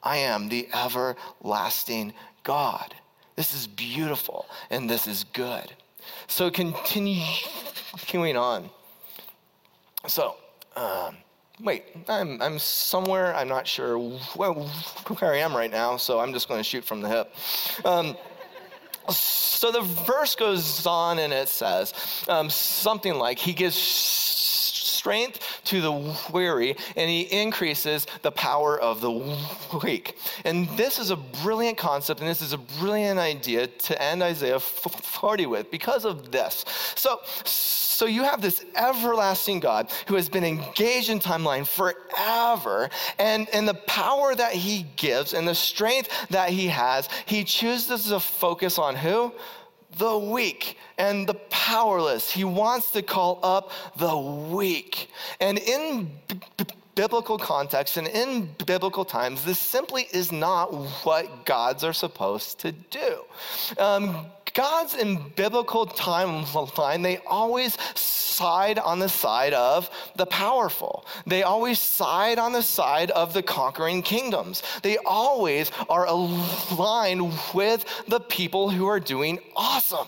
I 0.01 0.17
am 0.17 0.49
the 0.49 0.67
everlasting 0.73 2.13
God. 2.43 2.93
This 3.35 3.53
is 3.53 3.67
beautiful 3.67 4.47
and 4.69 4.89
this 4.89 5.07
is 5.07 5.25
good. 5.33 5.73
So 6.27 6.49
continuing 6.51 8.37
on. 8.37 8.69
So 10.07 10.37
um, 10.75 11.17
wait, 11.61 11.83
I'm, 12.07 12.41
I'm 12.41 12.59
somewhere, 12.59 13.35
I'm 13.35 13.47
not 13.47 13.67
sure 13.67 13.97
where, 14.35 14.51
where 14.51 15.33
I 15.33 15.37
am 15.37 15.55
right 15.55 15.71
now, 15.71 15.97
so 15.97 16.19
I'm 16.19 16.33
just 16.33 16.47
going 16.47 16.59
to 16.59 16.63
shoot 16.63 16.83
from 16.83 17.01
the 17.01 17.09
hip. 17.09 17.33
Um, 17.85 18.17
so 19.09 19.71
the 19.71 19.81
verse 19.81 20.35
goes 20.35 20.85
on 20.85 21.19
and 21.19 21.31
it 21.31 21.47
says 21.47 21.93
um, 22.27 22.49
something 22.49 23.15
like, 23.15 23.37
He 23.37 23.53
gives 23.53 23.75
strength 23.75 25.61
to 25.65 25.81
the 25.81 26.15
weary 26.33 26.75
and 26.95 27.09
He 27.09 27.21
increases 27.21 28.07
the 28.23 28.31
power 28.31 28.79
of 28.79 29.01
the 29.01 29.37
weak. 29.83 30.17
And 30.43 30.67
this 30.69 30.99
is 30.99 31.11
a 31.11 31.15
brilliant 31.15 31.77
concept 31.77 32.19
and 32.19 32.29
this 32.29 32.41
is 32.41 32.53
a 32.53 32.57
brilliant 32.57 33.19
idea 33.19 33.67
to 33.67 34.01
end 34.01 34.23
Isaiah 34.23 34.59
40 34.59 35.45
with 35.45 35.71
because 35.71 36.05
of 36.05 36.31
this. 36.31 36.65
So, 36.95 37.19
so 37.95 38.05
you 38.05 38.23
have 38.23 38.41
this 38.41 38.65
everlasting 38.75 39.61
God 39.61 39.89
who 40.07 40.15
has 40.15 40.27
been 40.27 40.43
engaged 40.43 41.09
in 41.09 41.19
timeline 41.19 41.65
forever, 41.65 42.89
and, 43.17 43.47
and 43.53 43.67
the 43.67 43.73
power 43.73 44.35
that 44.35 44.51
he 44.53 44.85
gives 44.97 45.33
and 45.33 45.47
the 45.47 45.55
strength 45.55 46.09
that 46.29 46.49
he 46.49 46.67
has, 46.67 47.07
he 47.25 47.43
chooses 47.43 48.07
to 48.09 48.19
focus 48.19 48.77
on 48.77 48.95
who? 48.95 49.33
the 49.97 50.17
weak 50.17 50.77
and 50.97 51.25
the 51.25 51.35
powerless. 51.49 52.29
He 52.29 52.43
wants 52.43 52.91
to 52.91 53.01
call 53.01 53.39
up 53.43 53.71
the 53.95 54.17
weak. 54.17 55.09
And 55.39 55.57
in 55.57 56.11
b- 56.27 56.65
biblical 56.95 57.37
context 57.37 57.95
and 57.95 58.07
in 58.07 58.49
biblical 58.65 59.05
times, 59.05 59.45
this 59.45 59.59
simply 59.59 60.07
is 60.11 60.33
not 60.33 60.73
what 61.05 61.45
gods 61.45 61.85
are 61.85 61.93
supposed 61.93 62.59
to 62.59 62.71
do. 62.71 63.23
Um, 63.77 64.27
God's 64.55 64.95
in 64.95 65.19
biblical 65.35 65.85
timeline, 65.85 67.03
they 67.03 67.17
always 67.27 67.77
side 67.93 68.79
on 68.79 68.99
the 68.99 69.09
side 69.09 69.53
of 69.53 69.89
the 70.15 70.25
powerful. 70.25 71.05
They 71.27 71.43
always 71.43 71.77
side 71.77 72.39
on 72.39 72.53
the 72.53 72.63
side 72.63 73.11
of 73.11 73.33
the 73.33 73.43
conquering 73.43 74.01
kingdoms. 74.01 74.63
They 74.81 74.97
always 74.97 75.71
are 75.89 76.05
aligned 76.07 77.33
with 77.53 77.85
the 78.07 78.21
people 78.21 78.69
who 78.69 78.87
are 78.87 78.99
doing 78.99 79.39
awesome. 79.55 80.07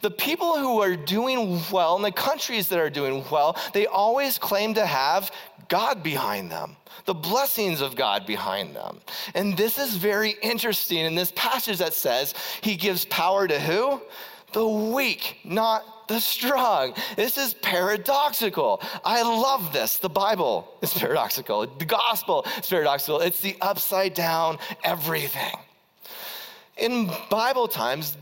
The 0.00 0.10
people 0.10 0.58
who 0.58 0.80
are 0.80 0.96
doing 0.96 1.60
well 1.70 1.96
and 1.96 2.04
the 2.04 2.12
countries 2.12 2.68
that 2.68 2.78
are 2.78 2.90
doing 2.90 3.24
well, 3.30 3.56
they 3.72 3.86
always 3.86 4.38
claim 4.38 4.74
to 4.74 4.86
have 4.86 5.30
God 5.68 6.02
behind 6.02 6.50
them, 6.50 6.76
the 7.06 7.14
blessings 7.14 7.80
of 7.80 7.96
God 7.96 8.26
behind 8.26 8.76
them. 8.76 9.00
And 9.34 9.56
this 9.56 9.78
is 9.78 9.96
very 9.96 10.36
interesting 10.42 10.98
in 10.98 11.14
this 11.14 11.32
passage 11.34 11.78
that 11.78 11.94
says 11.94 12.34
he 12.60 12.76
gives 12.76 13.04
power 13.06 13.48
to 13.48 13.58
who? 13.58 14.00
The 14.52 14.66
weak, 14.66 15.38
not 15.44 16.06
the 16.06 16.20
strong. 16.20 16.94
This 17.16 17.38
is 17.38 17.54
paradoxical. 17.54 18.80
I 19.04 19.22
love 19.22 19.72
this. 19.72 19.96
The 19.98 20.08
Bible 20.08 20.68
is 20.82 20.94
paradoxical, 20.94 21.66
the 21.66 21.84
gospel 21.84 22.46
is 22.58 22.68
paradoxical. 22.68 23.20
It's 23.20 23.40
the 23.40 23.56
upside 23.60 24.14
down 24.14 24.58
everything. 24.84 25.56
In 26.76 27.10
Bible 27.30 27.68
times, 27.68 28.16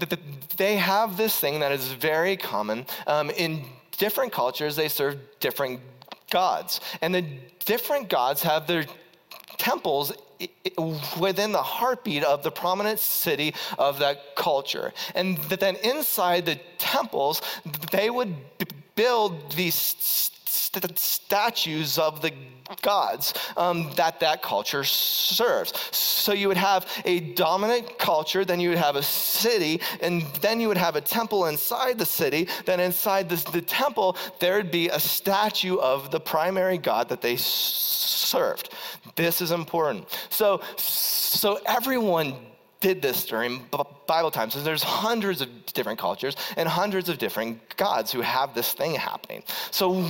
they 0.57 0.77
have 0.77 1.17
this 1.17 1.39
thing 1.39 1.61
that 1.61 1.73
is 1.73 1.89
very 1.93 2.37
common. 2.37 2.87
Um, 3.07 3.31
in 3.31 3.65
different 3.97 4.33
cultures, 4.33 4.77
they 4.77 4.89
serve 4.89 5.19
different 5.41 5.81
gods. 6.31 6.81
And 7.01 7.15
the 7.15 7.25
different 7.65 8.09
gods 8.09 8.43
have 8.43 8.67
their 8.67 8.85
temples 9.57 10.13
within 11.19 11.53
the 11.53 11.63
heartbeat 11.63 12.25
of 12.25 12.43
the 12.43 12.51
prominent 12.51 12.99
city 12.99 13.55
of 13.79 13.99
that 14.01 14.35
culture. 14.35 14.93
And 15.15 15.39
then 15.39 15.77
inside 15.77 16.47
the 16.47 16.59
temples, 16.79 17.43
they 17.91 18.11
would 18.11 18.35
build 18.95 19.53
these 19.53 19.95
st- 20.53 20.99
statues 20.99 21.99
of 21.99 22.21
the 22.21 22.33
gods 22.81 23.35
um, 23.57 23.91
that 23.97 24.21
that 24.21 24.43
culture 24.43 24.85
serves. 24.85 25.73
So 25.97 26.33
you 26.33 26.49
would 26.49 26.57
have 26.57 26.87
a 27.05 27.21
dominant 27.21 27.99
culture, 27.99 28.45
then 28.45 28.61
you 28.61 28.71
would 28.71 28.79
have 28.79 28.97
a 28.97 29.03
city, 29.03 29.81
and 30.01 30.23
then 30.41 30.61
you 30.61 30.69
would 30.69 30.77
have 30.77 30.97
a 30.97 31.01
temple 31.01 31.47
inside 31.47 31.99
the 31.99 32.07
city. 32.07 32.49
Then 32.65 32.81
inside 32.81 33.29
the, 33.29 33.37
the 33.51 33.63
temple, 33.63 34.17
there 34.39 34.57
would 34.57 34.71
be 34.71 34.89
a 34.89 35.01
statue 35.01 35.77
of 35.77 36.11
the 36.11 36.21
primary 36.21 36.79
god 36.79 37.09
that 37.09 37.21
they 37.21 37.37
served. 37.37 38.71
This 39.17 39.41
is 39.41 39.51
important. 39.51 40.09
So, 40.31 40.61
so 40.77 41.61
everyone 41.67 42.37
did 42.83 43.01
this 43.01 43.25
during 43.25 43.63
Bible 44.07 44.31
times. 44.31 44.53
So 44.53 44.61
there's 44.61 44.83
hundreds 44.83 45.41
of 45.41 45.49
different 45.73 45.99
cultures 45.99 46.37
and 46.57 46.69
hundreds 46.69 47.09
of 47.09 47.17
different 47.17 47.77
gods 47.77 48.13
who 48.13 48.21
have 48.21 48.55
this 48.55 48.73
thing 48.75 48.95
happening. 48.95 49.45
So 49.71 50.03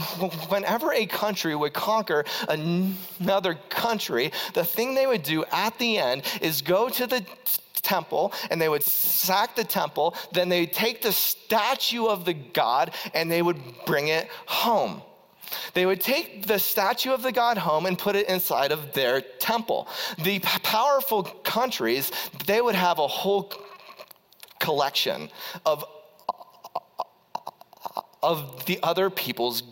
whenever 0.49 0.93
a 0.93 1.07
country 1.07 1.55
would 1.55 1.75
conquer 1.75 2.25
another 2.49 3.59
country, 3.69 4.33
the 4.55 4.65
thing 4.65 4.95
they 4.95 5.07
would 5.07 5.23
do 5.23 5.45
at 5.53 5.79
the 5.79 5.99
end 5.99 6.23
is 6.41 6.63
go 6.63 6.89
to 6.89 7.07
the 7.07 7.25
temple 7.83 8.33
and 8.51 8.61
they 8.61 8.71
would 8.71 8.83
sack 8.83 9.55
the 9.55 9.65
temple, 9.65 10.17
then 10.33 10.49
they'd 10.49 10.73
take 10.73 11.03
the 11.03 11.13
statue 11.13 12.07
of 12.07 12.25
the 12.25 12.35
god 12.35 12.95
and 13.13 13.31
they 13.31 13.43
would 13.43 13.61
bring 13.85 14.09
it 14.09 14.29
home. 14.47 15.03
They 15.75 15.87
would 15.87 16.01
take 16.01 16.47
the 16.47 16.59
statue 16.59 17.13
of 17.13 17.23
the 17.23 17.33
god 17.33 17.59
home 17.59 17.87
and 17.87 17.99
put 17.99 18.17
it 18.17 18.29
inside 18.29 18.73
of 18.73 18.93
their 18.93 19.21
temple. 19.21 19.89
The 20.23 20.41
powerful 20.41 21.23
countries, 21.23 22.11
they 22.47 22.61
would 22.61 22.75
have 22.75 22.99
a 22.99 23.07
whole 23.07 23.53
collection 24.59 25.29
of, 25.67 25.85
of 28.23 28.65
the 28.67 28.79
other 28.83 29.11
people's 29.11 29.63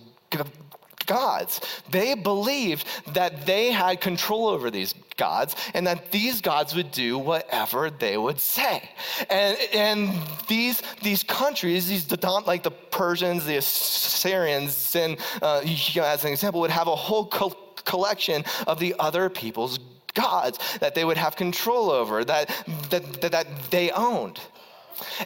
gods. 1.11 1.61
They 1.91 2.15
believed 2.15 2.87
that 3.15 3.45
they 3.45 3.73
had 3.73 4.01
control 4.01 4.47
over 4.47 4.71
these 4.71 4.95
gods 5.17 5.57
and 5.75 5.85
that 5.89 6.13
these 6.13 6.41
gods 6.41 6.75
would 6.77 6.93
do 6.93 7.19
whatever 7.19 7.91
they 7.91 8.17
would 8.17 8.41
say. 8.41 8.89
And, 9.29 9.59
and 9.75 9.99
these, 10.47 10.83
these 11.03 11.23
countries, 11.25 11.89
these 11.89 12.05
like 12.47 12.63
the 12.63 12.71
Persians, 12.71 13.45
the 13.45 13.57
Assyrians, 13.57 14.95
and 14.95 15.19
uh, 15.43 15.61
you 15.65 16.01
know, 16.01 16.07
as 16.07 16.25
an 16.25 16.31
example, 16.31 16.61
would 16.61 16.71
have 16.71 16.87
a 16.87 16.97
whole 16.97 17.27
co- 17.27 17.59
collection 17.85 18.45
of 18.69 18.79
the 18.79 18.95
other 19.01 19.29
people's 19.29 19.81
gods 20.15 20.59
that 20.79 20.95
they 20.95 21.05
would 21.05 21.17
have 21.17 21.35
control 21.35 21.91
over, 21.91 22.25
that, 22.25 22.49
that, 22.91 23.21
that, 23.21 23.33
that 23.33 23.47
they 23.71 23.91
owned. 23.91 24.39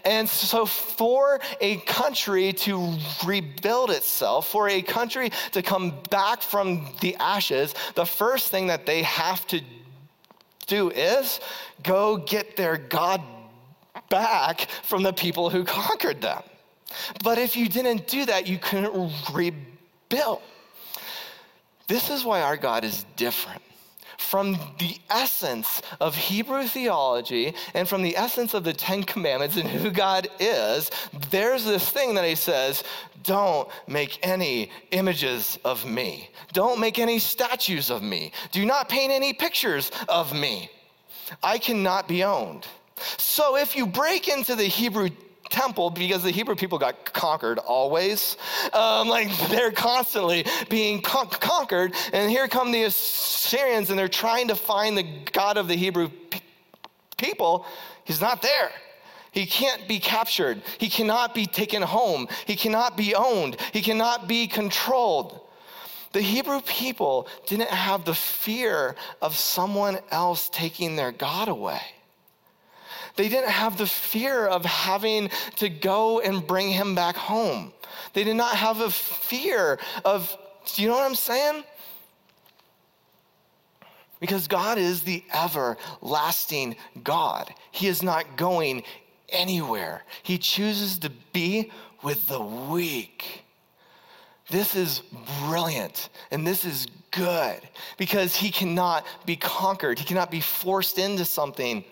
And 0.05 0.29
so, 0.29 0.67
for 0.67 1.41
a 1.61 1.77
country 1.79 2.53
to 2.53 2.97
rebuild 3.25 3.91
itself, 3.91 4.49
for 4.49 4.69
a 4.69 4.83
country 4.83 5.31
to 5.53 5.63
come 5.63 5.95
back 6.11 6.43
from 6.43 6.89
the 7.01 7.17
ashes, 7.17 7.75
the 7.95 8.07
first 8.07 8.51
thing 8.51 8.69
that 8.69 8.87
they 8.87 9.03
have 9.03 9.47
to 9.49 9.61
do 10.67 10.91
is 10.91 11.41
go 11.83 12.17
get 12.17 12.57
their 12.57 12.77
God 12.77 13.21
back 14.09 14.69
from 14.83 15.03
the 15.03 15.13
people 15.13 15.51
who 15.51 15.65
conquered 15.65 16.21
them. 16.21 16.43
But 17.23 17.39
if 17.39 17.57
you 17.57 17.69
didn't 17.69 18.07
do 18.07 18.25
that, 18.27 18.47
you 18.47 18.59
couldn't 18.59 19.13
rebuild. 19.33 20.43
This 21.87 22.11
is 22.11 22.25
why 22.25 22.41
our 22.41 22.57
God 22.57 22.85
is 22.85 23.05
different 23.17 23.63
from 24.25 24.59
the 24.79 24.97
essence 25.11 25.83
of 26.01 26.17
Hebrew 26.17 26.67
theology 26.67 27.55
and 27.75 27.89
from 27.89 28.03
the 28.03 28.17
essence 28.17 28.55
of 28.55 28.65
the 28.65 28.73
Ten 28.73 29.03
Commandments 29.03 29.57
and 29.57 29.69
who 29.69 29.91
God 29.91 30.29
is, 30.41 30.91
there's 31.31 31.65
this 31.65 31.89
thing 31.89 32.15
that 32.15 32.25
he 32.25 32.35
says 32.35 32.83
don't 33.23 33.69
make 33.87 34.19
any 34.23 34.71
images 34.91 35.59
of 35.65 35.87
me, 35.87 36.29
don't 36.53 36.81
make 36.81 36.99
any 36.99 37.19
statues 37.19 37.91
of 37.91 38.03
me, 38.03 38.33
do 38.53 38.67
not 38.67 38.89
paint 38.89 39.13
any 39.13 39.33
pictures 39.33 39.91
of 40.09 40.35
me. 40.35 40.71
I 41.43 41.59
cannot 41.59 42.07
be 42.09 42.25
owned. 42.25 42.67
So 43.17 43.57
if 43.57 43.75
you 43.75 43.87
break 43.87 44.29
into 44.29 44.55
the 44.55 44.65
Hebrew 44.65 45.11
temple 45.55 45.91
because 45.91 46.23
the 46.25 46.33
Hebrew 46.33 46.57
people 46.57 46.79
got 46.79 47.13
conquered 47.13 47.59
always. 47.59 48.37
Um, 48.73 49.09
like 49.09 49.29
they're 49.49 49.71
constantly 49.71 50.45
being 50.69 51.01
con- 51.01 51.29
conquered. 51.29 51.95
And 52.13 52.29
here 52.29 52.49
come 52.49 52.73
the 52.73 52.85
Assyrians 52.85 53.91
and 53.91 53.99
they're 53.99 54.09
trying 54.09 54.49
to 54.49 54.57
find 54.57 54.99
the 54.99 55.07
God 55.33 55.57
of 55.57 55.69
the 55.69 55.77
Hebrew 55.77 56.09
pe- 56.31 56.41
people. 57.17 57.67
He's 58.05 58.21
not 58.21 58.43
there. 58.43 58.73
He 59.31 59.47
can't 59.47 59.87
be 59.87 59.99
captured. 59.99 60.63
He 60.79 60.89
cannot 60.89 61.35
be 61.35 61.47
taken 61.47 61.83
home. 61.83 62.29
He 62.47 62.57
cannot 62.57 62.97
be 62.97 63.15
owned. 63.15 63.57
He 63.73 63.81
cannot 63.81 64.29
be 64.29 64.47
controlled. 64.47 65.41
The 66.13 66.21
Hebrew 66.21 66.61
people 66.61 67.27
didn't 67.47 67.71
have 67.71 68.05
the 68.05 68.15
fear 68.15 68.95
of 69.21 69.37
someone 69.37 69.99
else 70.11 70.49
taking 70.53 70.95
their 70.95 71.11
God 71.11 71.49
away. 71.49 71.83
They 73.17 73.29
didn't 73.29 73.51
have 73.51 73.79
the 73.79 73.87
fear 73.87 74.47
of 74.47 74.65
having 74.65 75.31
to 75.57 75.69
go 75.69 76.21
and 76.21 76.47
bring 76.47 76.71
him 76.71 76.95
back 76.95 77.17
home. 77.17 77.73
They 78.13 78.25
did 78.25 78.37
not 78.37 78.57
have 78.57 78.81
a 78.81 78.91
fear 78.91 79.79
of, 80.05 80.37
do 80.75 80.83
you 80.83 80.89
know 80.89 80.95
what 80.95 81.05
I'm 81.05 81.15
saying? 81.15 81.65
Because 84.21 84.49
God 84.49 84.79
is 84.79 85.03
the 85.03 85.23
everlasting 85.33 86.77
God. 87.03 87.55
He 87.71 87.87
is 87.87 88.03
not 88.03 88.37
going 88.37 88.83
anywhere. 89.29 90.03
He 90.23 90.39
chooses 90.39 90.99
to 91.01 91.11
be 91.33 91.71
with 92.03 92.27
the 92.29 92.41
weak. 92.41 93.45
This 94.51 94.75
is 94.75 95.03
brilliant 95.41 96.11
and 96.31 96.47
this 96.47 96.65
is 96.65 96.87
good 97.11 97.61
because 97.97 98.35
he 98.35 98.51
cannot 98.51 99.07
be 99.25 99.37
conquered. 99.37 99.99
He 99.99 100.05
cannot 100.05 100.31
be 100.31 100.41
forced 100.41 100.99
into 100.99 101.25
something. 101.25 101.85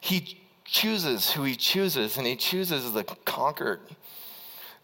He 0.00 0.40
chooses 0.66 1.30
who 1.30 1.44
he 1.44 1.56
chooses, 1.56 2.16
and 2.16 2.26
he 2.26 2.36
chooses 2.36 2.92
the 2.92 3.04
conquered. 3.24 3.80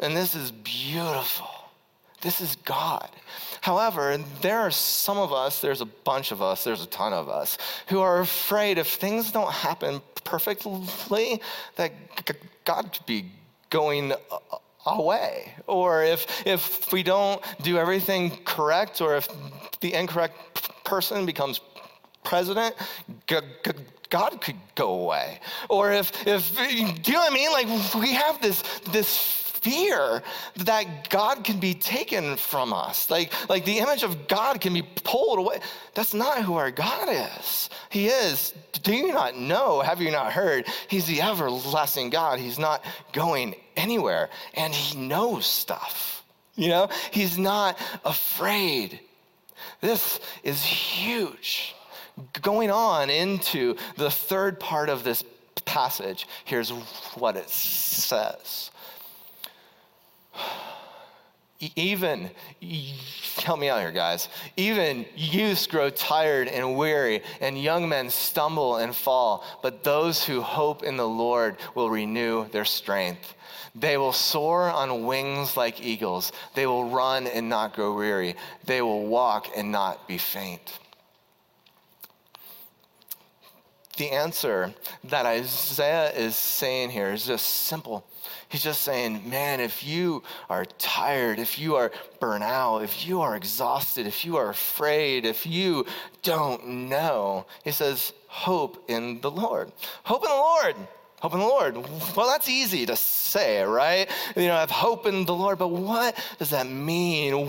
And 0.01 0.17
this 0.17 0.35
is 0.35 0.51
beautiful. 0.51 1.49
This 2.21 2.41
is 2.41 2.57
God. 2.65 3.09
However, 3.61 4.17
there 4.41 4.59
are 4.59 4.71
some 4.71 5.19
of 5.19 5.33
us, 5.33 5.61
there's 5.61 5.81
a 5.81 5.87
bunch 5.87 6.33
of 6.33 6.41
us, 6.41 6.65
there's 6.65 6.83
a 6.83 6.87
ton 6.87 7.13
of 7.13 7.29
us, 7.29 7.59
who 7.89 8.01
are 8.01 8.21
afraid 8.21 8.79
if 8.79 8.87
things 8.87 9.33
don't 9.33 9.53
happen 9.53 10.01
perfectly, 10.25 11.41
that 11.77 11.93
God 12.65 12.93
could 12.93 13.07
be 13.07 13.27
going 13.71 14.13
away. 14.87 15.53
Or 15.67 16.05
if, 16.05 16.47
if 16.47 16.93
we 16.93 17.03
don't 17.03 17.43
do 17.63 17.77
everything 17.77 18.31
correct, 18.45 19.01
or 19.01 19.17
if 19.17 19.29
the 19.81 19.95
incorrect 19.95 20.85
person 20.85 21.27
becomes 21.27 21.61
president, 22.23 22.75
God 24.13 24.43
could 24.43 24.57
go 24.75 24.93
away. 24.93 25.41
Or 25.71 25.91
if, 25.91 26.27
if 26.27 26.55
do 26.55 26.63
you 26.67 26.85
know 27.15 27.21
what 27.21 27.33
I 27.33 27.35
mean? 27.35 27.51
Like 27.51 27.95
we 27.95 28.13
have 28.13 28.43
this, 28.43 28.63
this 28.91 29.17
fear 29.17 30.23
that 30.57 31.09
God 31.09 31.45
can 31.45 31.59
be 31.59 31.73
taken 31.73 32.37
from 32.37 32.75
us. 32.75 33.09
Like, 33.09 33.33
like 33.49 33.65
the 33.65 33.79
image 33.79 34.03
of 34.03 34.29
God 34.29 34.61
can 34.61 34.75
be 34.75 34.83
pulled 34.83 35.39
away. 35.39 35.61
That's 35.95 36.13
not 36.13 36.43
who 36.43 36.57
our 36.57 36.71
God 36.71 37.09
is. 37.09 37.71
He 37.89 38.09
is, 38.09 38.53
do 38.83 38.93
you 38.93 39.13
not 39.13 39.35
know? 39.35 39.81
Have 39.81 40.03
you 40.03 40.11
not 40.11 40.31
heard? 40.31 40.67
He's 40.89 41.07
the 41.07 41.23
everlasting 41.23 42.11
God. 42.11 42.39
He's 42.39 42.59
not 42.59 42.85
going 43.15 43.55
anywhere, 43.77 44.29
and 44.53 44.75
He 44.75 44.99
knows 44.99 45.47
stuff. 45.47 46.23
You 46.55 46.69
know, 46.69 46.89
He's 47.13 47.39
not 47.39 47.79
afraid. 48.05 49.01
This 49.81 50.21
is 50.43 50.63
huge. 50.63 51.75
Going 52.41 52.71
on 52.71 53.11
into 53.11 53.77
the 53.97 54.11
third 54.11 54.61
part 54.61 54.89
of 54.89 55.05
this 55.05 55.25
passage, 55.65 56.27
here's 56.45 56.71
what 57.15 57.37
it 57.37 57.49
says 57.49 58.71
even, 61.77 62.31
help 63.37 63.61
me 63.61 63.69
out 63.69 63.81
here, 63.81 63.93
guys. 63.93 64.29
Even 64.57 65.07
youths 65.15 65.67
grow 65.67 65.91
tired 65.91 66.49
and 66.49 66.77
weary, 66.77 67.23
and 67.41 67.61
young 67.61 67.89
men 67.89 68.11
stumble 68.11 68.77
and 68.77 68.95
fall. 68.95 69.45
But 69.63 69.85
those 69.85 70.25
who 70.25 70.41
hope 70.41 70.83
in 70.83 70.97
the 70.97 71.09
Lord 71.09 71.57
will 71.75 71.91
renew 71.91 72.49
their 72.49 72.65
strength. 72.65 73.35
They 73.75 73.97
will 73.97 74.13
soar 74.13 74.71
on 74.71 75.07
wings 75.07 75.57
like 75.57 75.81
eagles. 75.81 76.33
They 76.55 76.67
will 76.67 76.91
run 76.91 77.27
and 77.27 77.49
not 77.49 77.75
grow 77.75 77.97
weary. 77.97 78.37
They 78.67 78.83
will 78.83 79.07
walk 79.07 79.49
and 79.57 79.73
not 79.73 80.07
be 80.07 80.19
faint. 80.19 80.79
The 84.03 84.11
answer 84.11 84.75
that 85.05 85.27
Isaiah 85.27 86.11
is 86.11 86.35
saying 86.35 86.91
here 86.91 87.13
is 87.13 87.25
just 87.25 87.47
simple 87.47 88.05
He's 88.49 88.65
just 88.65 88.83
saying, 88.83 89.31
man, 89.31 89.61
if 89.61 89.85
you 89.85 90.25
are 90.51 90.65
tired, 90.77 91.39
if 91.39 91.57
you 91.57 91.77
are 91.77 91.93
burnt 92.19 92.43
out, 92.43 92.81
if 92.81 93.07
you 93.07 93.21
are 93.21 93.37
exhausted, 93.37 94.09
if 94.09 94.25
you 94.25 94.37
are 94.39 94.51
afraid, 94.51 95.25
if 95.25 95.47
you 95.47 95.87
don't 96.23 96.67
know, 96.67 97.47
he 97.63 97.71
says, 97.71 98.13
hope 98.27 98.91
in 98.91 99.21
the 99.21 99.31
Lord. 99.31 99.71
Hope 100.03 100.25
in 100.25 100.31
the 100.31 100.35
Lord. 100.35 100.75
Hope 101.21 101.35
in 101.35 101.39
the 101.39 101.47
Lord. 101.47 101.77
Well, 102.17 102.27
that's 102.27 102.49
easy 102.49 102.85
to 102.87 102.97
say, 102.97 103.63
right? 103.63 104.11
You 104.35 104.49
know, 104.49 104.57
I 104.57 104.61
have 104.61 104.71
hope 104.73 105.07
in 105.07 105.25
the 105.25 105.35
Lord, 105.35 105.59
but 105.59 105.69
what 105.69 106.17
does 106.41 106.51
that 106.51 106.67
mean? 106.67 107.47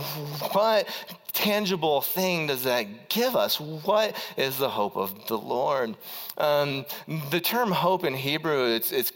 What 0.52 0.88
tangible 1.34 2.02
thing 2.02 2.48
does 2.48 2.64
that 2.64 3.10
give 3.10 3.36
us? 3.36 3.60
What 3.60 4.16
is 4.38 4.58
the 4.58 4.70
hope 4.70 4.96
of 4.96 5.28
the 5.28 5.38
Lord? 5.38 5.96
Um, 6.38 6.86
the 7.32 7.42
term 7.42 7.72
hope 7.72 8.06
in 8.06 8.14
Hebrew, 8.14 8.68
it's, 8.68 8.92
it's 8.92 9.12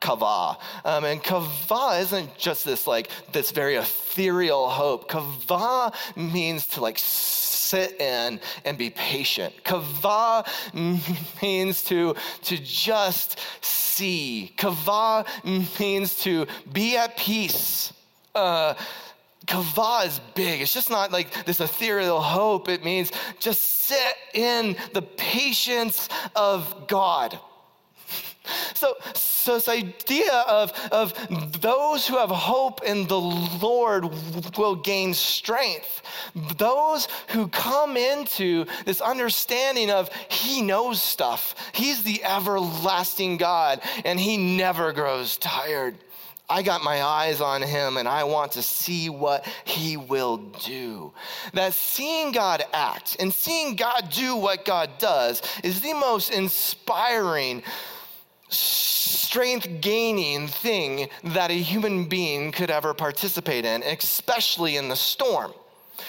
kava. 0.00 0.58
Um, 0.84 1.04
and 1.04 1.22
kava 1.22 1.98
isn't 1.98 2.36
just 2.36 2.64
this 2.64 2.86
like 2.86 3.08
this 3.32 3.50
very 3.50 3.76
ethereal 3.76 4.68
hope. 4.68 5.08
Kava 5.08 5.92
means 6.14 6.66
to 6.68 6.82
like 6.82 6.98
sit 6.98 8.00
in 8.00 8.38
and 8.66 8.76
be 8.76 8.90
patient. 8.90 9.54
Kava 9.64 10.44
means 11.42 11.82
to, 11.84 12.14
to 12.42 12.58
just 12.58 13.40
see. 13.62 14.52
Kava 14.56 15.24
means 15.80 16.16
to 16.22 16.46
be 16.72 16.96
at 16.96 17.16
peace. 17.16 17.92
Uh, 18.34 18.74
Kava 19.46 20.06
is 20.06 20.20
big. 20.34 20.62
It's 20.62 20.72
just 20.72 20.90
not 20.90 21.12
like 21.12 21.44
this 21.44 21.60
ethereal 21.60 22.20
hope. 22.20 22.68
It 22.68 22.84
means 22.84 23.12
just 23.38 23.62
sit 23.62 24.16
in 24.32 24.76
the 24.92 25.02
patience 25.02 26.08
of 26.34 26.86
God. 26.88 27.38
So, 28.74 28.94
so 29.14 29.54
this 29.54 29.68
idea 29.68 30.44
of, 30.46 30.72
of 30.90 31.60
those 31.60 32.06
who 32.06 32.18
have 32.18 32.28
hope 32.28 32.82
in 32.82 33.06
the 33.06 33.18
Lord 33.18 34.04
will 34.58 34.74
gain 34.74 35.14
strength. 35.14 36.02
Those 36.58 37.08
who 37.28 37.48
come 37.48 37.96
into 37.96 38.66
this 38.84 39.00
understanding 39.00 39.90
of 39.90 40.10
He 40.28 40.60
knows 40.60 41.00
stuff, 41.00 41.54
He's 41.72 42.02
the 42.02 42.22
everlasting 42.24 43.38
God, 43.38 43.80
and 44.04 44.20
He 44.20 44.36
never 44.36 44.92
grows 44.92 45.38
tired. 45.38 45.96
I 46.48 46.62
got 46.62 46.84
my 46.84 47.02
eyes 47.02 47.40
on 47.40 47.62
him 47.62 47.96
and 47.96 48.06
I 48.06 48.24
want 48.24 48.52
to 48.52 48.62
see 48.62 49.08
what 49.08 49.46
he 49.64 49.96
will 49.96 50.36
do. 50.36 51.12
That 51.54 51.72
seeing 51.72 52.32
God 52.32 52.64
act 52.72 53.16
and 53.18 53.32
seeing 53.32 53.76
God 53.76 54.10
do 54.10 54.36
what 54.36 54.64
God 54.64 54.90
does 54.98 55.42
is 55.62 55.80
the 55.80 55.94
most 55.94 56.30
inspiring 56.30 57.62
strength 58.50 59.80
gaining 59.80 60.46
thing 60.46 61.08
that 61.24 61.50
a 61.50 61.54
human 61.54 62.04
being 62.04 62.52
could 62.52 62.70
ever 62.70 62.94
participate 62.94 63.64
in, 63.64 63.82
especially 63.82 64.76
in 64.76 64.88
the 64.88 64.96
storm. 64.96 65.52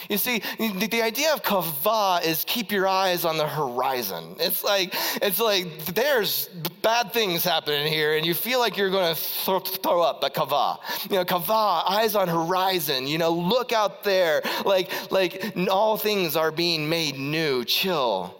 You 0.09 0.17
see, 0.17 0.41
the, 0.59 1.01
idea 1.01 1.33
of 1.33 1.43
kava 1.43 2.19
is 2.23 2.43
keep 2.45 2.71
your 2.71 2.87
eyes 2.87 3.25
on 3.25 3.37
the 3.37 3.47
horizon. 3.47 4.35
It's 4.39 4.63
like 4.63 4.93
it's 5.21 5.39
like 5.39 5.85
there's 5.85 6.49
bad 6.85 7.11
things 7.11 7.43
happening 7.43 7.91
here, 7.91 8.15
and 8.15 8.23
you 8.23 8.35
feel 8.35 8.59
like 8.59 8.77
you're 8.77 8.91
going 8.91 9.13
to 9.13 9.19
throw, 9.19 9.59
throw 9.59 10.01
up. 10.01 10.21
But 10.21 10.35
kava, 10.35 10.77
you 11.09 11.15
know, 11.15 11.25
kava, 11.25 11.81
eyes 11.89 12.15
on 12.15 12.27
horizon. 12.27 13.07
You 13.07 13.17
know, 13.17 13.31
look 13.31 13.73
out 13.73 14.03
there, 14.03 14.43
like 14.63 14.91
like 15.11 15.57
all 15.69 15.97
things 15.97 16.35
are 16.35 16.51
being 16.51 16.87
made 16.87 17.17
new. 17.17 17.65
Chill. 17.65 18.39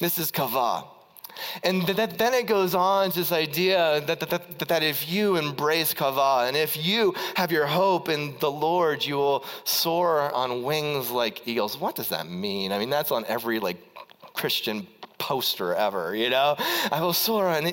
This 0.00 0.18
is 0.18 0.30
kava. 0.30 0.84
And 1.62 1.86
then 1.86 2.34
it 2.34 2.46
goes 2.46 2.74
on 2.74 3.10
to 3.12 3.18
this 3.18 3.32
idea 3.32 4.02
that, 4.06 4.20
that, 4.20 4.68
that, 4.68 4.82
if 4.82 5.08
you 5.08 5.36
embrace 5.36 5.94
kava 5.94 6.46
and 6.46 6.54
if 6.56 6.76
you 6.76 7.14
have 7.34 7.50
your 7.50 7.66
hope 7.66 8.10
in 8.10 8.34
the 8.40 8.50
Lord, 8.50 9.04
you 9.04 9.16
will 9.16 9.44
soar 9.64 10.32
on 10.34 10.62
wings 10.62 11.10
like 11.10 11.46
eagles. 11.48 11.78
What 11.78 11.94
does 11.94 12.08
that 12.08 12.26
mean? 12.26 12.72
I 12.72 12.78
mean, 12.78 12.90
that's 12.90 13.10
on 13.10 13.24
every 13.26 13.58
like 13.58 13.78
Christian 14.34 14.86
poster 15.20 15.74
ever, 15.74 16.16
you 16.16 16.30
know? 16.30 16.56
I 16.90 17.00
will 17.00 17.12
soar 17.12 17.46
on 17.46 17.72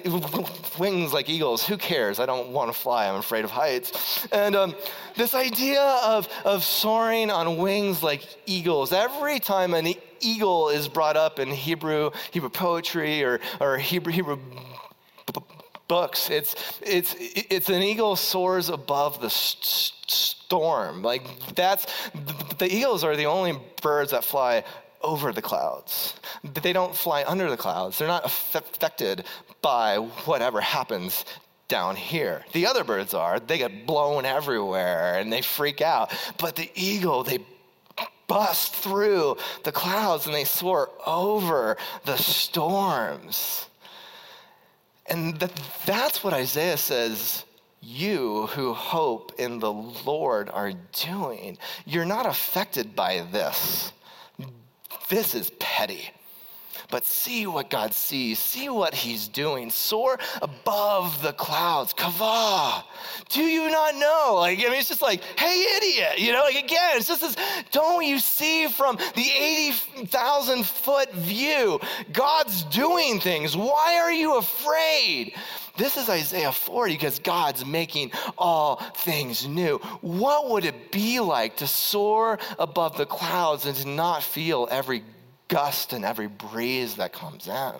wings 0.77 1.13
like 1.13 1.29
eagles. 1.29 1.65
Who 1.65 1.77
cares? 1.77 2.19
I 2.19 2.27
don't 2.27 2.49
want 2.49 2.71
to 2.71 2.79
fly. 2.79 3.07
I'm 3.07 3.15
afraid 3.15 3.45
of 3.45 3.49
heights. 3.49 4.27
And 4.31 4.55
um, 4.55 4.75
this 5.15 5.33
idea 5.33 5.81
of, 6.03 6.29
of 6.45 6.63
soaring 6.63 7.31
on 7.31 7.57
wings 7.57 8.03
like 8.03 8.27
eagles, 8.45 8.93
every 8.93 9.39
time 9.39 9.73
an 9.73 9.93
eagle 10.19 10.69
is 10.69 10.87
brought 10.87 11.17
up 11.17 11.39
in 11.39 11.49
Hebrew, 11.49 12.11
Hebrew 12.31 12.49
poetry 12.49 13.23
or, 13.23 13.39
or 13.59 13.77
Hebrew, 13.77 14.11
Hebrew 14.13 14.37
books. 15.87 16.29
It's, 16.29 16.55
it's, 16.81 17.15
it's 17.17 17.69
an 17.69 17.81
eagle 17.81 18.15
soars 18.15 18.69
above 18.69 19.21
the 19.21 19.29
st- 19.29 19.87
storm. 20.09 21.01
Like 21.01 21.23
that's, 21.55 21.85
the 22.57 22.67
eagles 22.69 23.03
are 23.03 23.15
the 23.15 23.25
only 23.25 23.57
birds 23.81 24.11
that 24.11 24.23
fly 24.23 24.63
over 25.07 25.31
the 25.31 25.41
clouds. 25.41 26.15
They 26.61 26.73
don't 26.73 26.93
fly 26.93 27.23
under 27.25 27.49
the 27.49 27.55
clouds. 27.55 27.97
They're 27.97 28.07
not 28.09 28.25
affected 28.25 29.23
by 29.61 29.95
whatever 30.25 30.59
happens 30.59 31.23
down 31.69 31.95
here. 31.95 32.43
The 32.51 32.65
other 32.65 32.83
birds 32.83 33.13
are. 33.13 33.39
They 33.39 33.57
get 33.57 33.87
blown 33.87 34.25
everywhere 34.25 35.17
and 35.17 35.31
they 35.31 35.41
freak 35.41 35.81
out. 35.81 36.13
But 36.37 36.57
the 36.57 36.69
eagle, 36.75 37.23
they 37.23 37.39
bust 38.27 38.75
through 38.75 39.37
the 39.63 39.71
clouds 39.71 40.25
and 40.25 40.35
they 40.35 40.43
soar 40.43 40.89
over 41.05 41.77
the 42.03 42.17
storms. 42.17 43.67
And 45.05 45.39
that, 45.39 45.53
that's 45.85 46.21
what 46.21 46.33
Isaiah 46.33 46.77
says 46.77 47.45
you 47.81 48.47
who 48.47 48.73
hope 48.73 49.31
in 49.37 49.59
the 49.59 49.71
Lord 49.71 50.49
are 50.49 50.73
doing. 50.91 51.57
You're 51.85 52.05
not 52.05 52.25
affected 52.25 52.93
by 52.93 53.25
this. 53.31 53.93
This 55.09 55.35
is 55.35 55.51
petty. 55.59 56.11
but 56.89 57.05
see 57.05 57.47
what 57.47 57.69
God 57.69 57.93
sees. 57.93 58.39
See 58.39 58.69
what 58.69 58.93
He's 58.93 59.27
doing. 59.27 59.69
Soar 59.69 60.19
above 60.41 61.21
the 61.21 61.33
clouds. 61.33 61.93
Kavah. 61.93 62.83
Do 63.29 63.41
you 63.41 63.69
not 63.69 63.95
know? 63.95 64.35
Like, 64.39 64.59
I 64.59 64.63
mean, 64.63 64.73
it's 64.73 64.89
just 64.89 65.01
like, 65.01 65.21
hey, 65.37 65.65
idiot. 65.77 66.19
You 66.19 66.31
know, 66.33 66.41
like, 66.41 66.55
again, 66.63 66.91
it's 66.95 67.07
just 67.07 67.21
this, 67.21 67.35
don't 67.71 68.05
you 68.05 68.19
see 68.19 68.67
from 68.67 68.97
the 69.15 69.29
80,000 69.97 70.65
foot 70.65 71.11
view? 71.13 71.79
God's 72.13 72.63
doing 72.63 73.19
things. 73.19 73.57
Why 73.57 73.99
are 74.01 74.11
you 74.11 74.37
afraid? 74.37 75.35
This 75.77 75.95
is 75.95 76.09
Isaiah 76.09 76.51
40 76.51 76.93
because 76.93 77.19
God's 77.19 77.63
making 77.63 78.11
all 78.35 78.77
things 78.95 79.47
new. 79.47 79.77
What 80.01 80.49
would 80.49 80.65
it 80.65 80.91
be 80.91 81.19
like 81.19 81.57
to 81.57 81.67
soar 81.67 82.39
above 82.57 82.97
the 82.97 83.05
clouds 83.05 83.67
and 83.67 83.77
to 83.77 83.87
not 83.87 84.23
feel 84.23 84.67
every 84.71 85.03
gust 85.47 85.93
and 85.93 86.03
every 86.03 86.27
breeze 86.27 86.95
that 86.95 87.13
comes 87.13 87.47
in? 87.47 87.73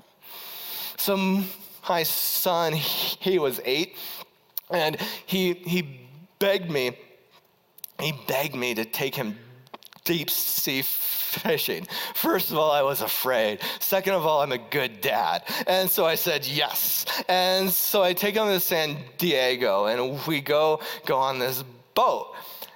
So, 0.98 1.44
my 1.90 2.04
son, 2.04 2.74
he 2.74 3.40
was 3.40 3.60
eight, 3.66 3.96
and 4.70 4.98
he, 5.26 5.54
he 5.54 6.08
begged 6.38 6.70
me, 6.70 6.98
he 8.00 8.14
begged 8.28 8.56
me 8.56 8.76
to 8.76 8.86
take 8.86 9.16
him 9.16 9.38
deep 10.08 10.30
sea 10.30 10.82
fishing. 10.82 11.86
First 12.16 12.50
of 12.50 12.58
all, 12.58 12.72
I 12.72 12.82
was 12.82 13.02
afraid. 13.02 13.60
Second 13.80 14.14
of 14.14 14.26
all, 14.26 14.42
I'm 14.42 14.54
a 14.54 14.58
good 14.58 15.02
dad. 15.02 15.44
And 15.68 15.90
so 15.90 16.06
I 16.06 16.16
said 16.16 16.48
yes. 16.48 17.06
And 17.28 17.70
so 17.70 18.02
I 18.02 18.14
take 18.14 18.36
him 18.36 18.48
to 18.48 18.60
San 18.60 18.98
Diego 19.18 19.86
and 19.86 20.26
we 20.26 20.40
go 20.40 20.80
go 21.06 21.18
on 21.18 21.40
this 21.40 21.64
boat. 21.94 22.34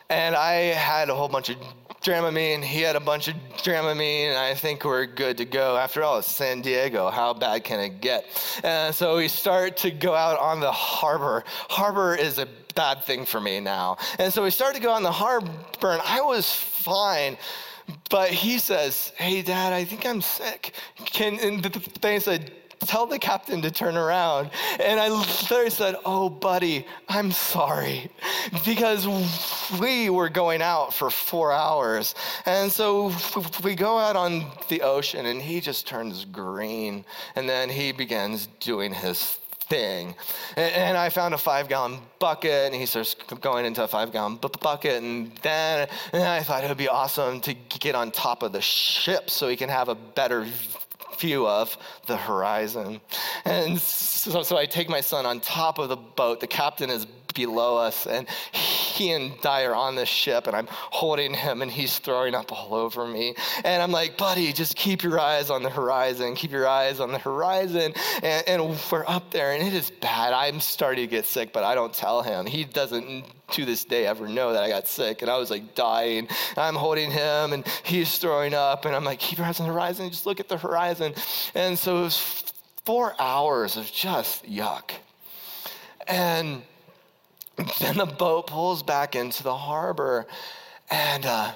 And 0.10 0.36
I 0.36 0.74
had 0.76 1.10
a 1.10 1.16
whole 1.16 1.30
bunch 1.30 1.50
of 1.50 1.56
Dramamine. 2.02 2.64
He 2.64 2.82
had 2.82 2.98
a 2.98 3.00
bunch 3.00 3.30
of 3.30 3.36
Dramamine, 3.58 4.30
and 4.30 4.38
I 4.38 4.56
think 4.56 4.84
we're 4.84 5.06
good 5.06 5.38
to 5.38 5.46
go. 5.46 5.78
After 5.78 6.04
all, 6.04 6.18
it's 6.18 6.30
San 6.30 6.62
Diego. 6.62 7.10
How 7.12 7.34
bad 7.34 7.64
can 7.64 7.80
it 7.80 8.02
get? 8.02 8.26
And 8.64 8.94
so 8.94 9.16
we 9.18 9.28
start 9.28 9.78
to 9.78 9.92
go 9.92 10.16
out 10.16 10.38
on 10.40 10.60
the 10.60 10.72
harbor. 10.72 11.46
Harbor 11.70 12.16
is 12.16 12.40
a 12.40 12.48
bad 12.74 13.04
thing 13.04 13.26
for 13.26 13.40
me 13.40 13.60
now. 13.60 13.98
And 14.18 14.34
so 14.34 14.44
we 14.44 14.50
start 14.50 14.74
to 14.76 14.82
go 14.82 14.92
on 14.92 15.04
the 15.04 15.12
harbor, 15.12 15.52
and 15.84 16.02
I 16.04 16.22
was 16.22 16.46
fine 16.82 17.38
but 18.10 18.30
he 18.30 18.60
says, 18.60 19.12
Hey, 19.16 19.42
dad, 19.42 19.74
I 19.74 19.84
think 19.84 20.06
I'm 20.06 20.22
sick. 20.22 20.74
Can, 21.06 21.40
and 21.40 21.64
they 22.02 22.20
said, 22.20 22.52
Tell 22.80 23.06
the 23.06 23.20
captain 23.20 23.62
to 23.62 23.70
turn 23.70 23.96
around. 23.96 24.50
And 24.80 25.00
I 25.00 25.10
literally 25.10 25.70
said, 25.70 25.96
Oh, 26.04 26.30
buddy, 26.30 26.86
I'm 27.08 27.32
sorry. 27.32 28.10
Because 28.66 29.08
we 29.80 30.10
were 30.10 30.30
going 30.30 30.64
out 30.64 30.94
for 30.94 31.12
four 31.12 31.52
hours. 31.52 32.16
And 32.46 32.72
so 32.72 33.14
we 33.64 33.76
go 33.76 34.00
out 34.00 34.16
on 34.16 34.46
the 34.68 34.82
ocean, 34.82 35.28
and 35.28 35.42
he 35.42 35.62
just 35.62 35.88
turns 35.88 36.26
green. 36.26 37.06
And 37.36 37.48
then 37.48 37.70
he 37.70 37.92
begins 37.92 38.48
doing 38.60 38.94
his 38.94 39.38
thing. 39.72 40.14
And, 40.58 40.74
and 40.74 40.98
I 40.98 41.08
found 41.10 41.34
a 41.34 41.38
five 41.38 41.70
gallon 41.70 41.98
bucket, 42.20 42.66
and 42.68 42.76
he 42.76 42.86
starts 42.86 43.16
going 43.50 43.66
into 43.66 43.82
a 43.84 43.88
five 43.88 44.12
gallon 44.12 44.38
bucket. 44.62 45.02
And 45.02 45.32
then, 45.42 45.88
and 46.12 46.24
I 46.24 46.42
thought 46.44 46.64
it 46.64 46.68
would 46.68 46.78
be 46.78 46.90
awesome 46.90 47.40
to 47.42 47.54
get 47.54 47.96
on 47.96 48.12
top 48.12 48.44
of 48.44 48.52
the 48.52 48.62
ship 48.62 49.30
so 49.30 49.48
he 49.48 49.56
can 49.56 49.70
have 49.70 49.88
a 49.90 49.96
better 49.96 50.46
view 51.18 51.48
of 51.48 51.78
the 52.08 52.18
horizon. 52.18 53.00
And 53.46 53.80
so, 53.80 54.44
so 54.44 54.58
I 54.58 54.66
take 54.66 54.90
my 54.90 55.02
son 55.02 55.26
on 55.26 55.40
top 55.40 55.80
of 55.80 55.88
the 55.88 56.02
boat. 56.22 56.40
The 56.42 56.48
captain 56.48 56.90
is 56.90 57.06
below 57.34 57.78
us, 57.78 58.08
and 58.08 58.28
he 58.52 58.81
and 59.10 59.40
Di 59.42 59.64
are 59.64 59.74
on 59.74 59.96
this 59.96 60.08
ship, 60.08 60.46
and 60.46 60.56
I'm 60.56 60.68
holding 60.70 61.34
him, 61.34 61.64
and 61.64 61.72
he's 61.72 61.98
throwing 61.98 62.36
up 62.36 62.52
all 62.52 62.76
over 62.76 63.08
me. 63.08 63.36
And 63.64 63.82
I'm 63.82 63.92
like, 63.92 64.18
buddy, 64.18 64.54
just 64.54 64.76
keep 64.76 65.02
your 65.02 65.20
eyes 65.20 65.50
on 65.50 65.64
the 65.64 65.70
horizon, 65.70 66.36
keep 66.36 66.52
your 66.52 66.68
eyes 66.68 67.00
on 67.00 67.12
the 67.12 67.18
horizon. 67.18 67.94
And, 68.22 68.48
and 68.48 68.80
we're 68.92 69.06
up 69.08 69.32
there, 69.32 69.54
and 69.54 69.66
it 69.66 69.74
is 69.74 69.90
bad. 69.90 70.34
I'm 70.34 70.60
starting 70.60 71.06
to 71.06 71.10
get 71.10 71.26
sick, 71.26 71.52
but 71.52 71.64
I 71.64 71.74
don't 71.74 71.94
tell 71.94 72.22
him. 72.22 72.46
He 72.46 72.64
doesn't 72.64 73.26
to 73.52 73.66
this 73.66 73.84
day 73.84 74.08
ever 74.08 74.28
know 74.28 74.54
that 74.54 74.64
I 74.64 74.70
got 74.70 74.88
sick. 74.88 75.22
And 75.22 75.30
I 75.30 75.38
was 75.38 75.52
like 75.52 75.76
dying. 75.76 76.28
I'm 76.58 76.76
holding 76.76 77.12
him 77.12 77.54
and 77.54 77.68
he's 77.84 78.18
throwing 78.18 78.54
up. 78.54 78.86
And 78.86 78.96
I'm 78.96 79.04
like, 79.04 79.20
keep 79.20 79.38
your 79.38 79.48
eyes 79.48 79.60
on 79.60 79.68
the 79.68 79.74
horizon. 79.74 80.10
Just 80.10 80.26
look 80.26 80.40
at 80.40 80.48
the 80.48 80.58
horizon. 80.58 81.14
And 81.54 81.78
so 81.78 82.00
it 82.00 82.02
was 82.04 82.54
four 82.86 83.14
hours 83.20 83.78
of 83.78 83.92
just 83.92 84.46
yuck. 84.46 84.92
And 86.08 86.64
then 87.80 87.98
the 87.98 88.06
boat 88.06 88.48
pulls 88.48 88.84
back 88.84 89.16
into 89.16 89.44
the 89.44 89.56
harbor, 89.56 90.26
and 90.90 91.26
uh, 91.26 91.52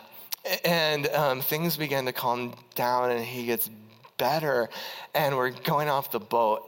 and 0.63 1.07
um, 1.07 1.41
things 1.41 1.77
begin 1.77 2.05
to 2.05 2.13
calm 2.13 2.53
down, 2.75 3.11
and 3.11 3.23
he 3.23 3.45
gets 3.45 3.69
better, 4.17 4.69
and 5.13 5.35
we're 5.35 5.51
going 5.51 5.89
off 5.89 6.11
the 6.11 6.19
boat, 6.19 6.63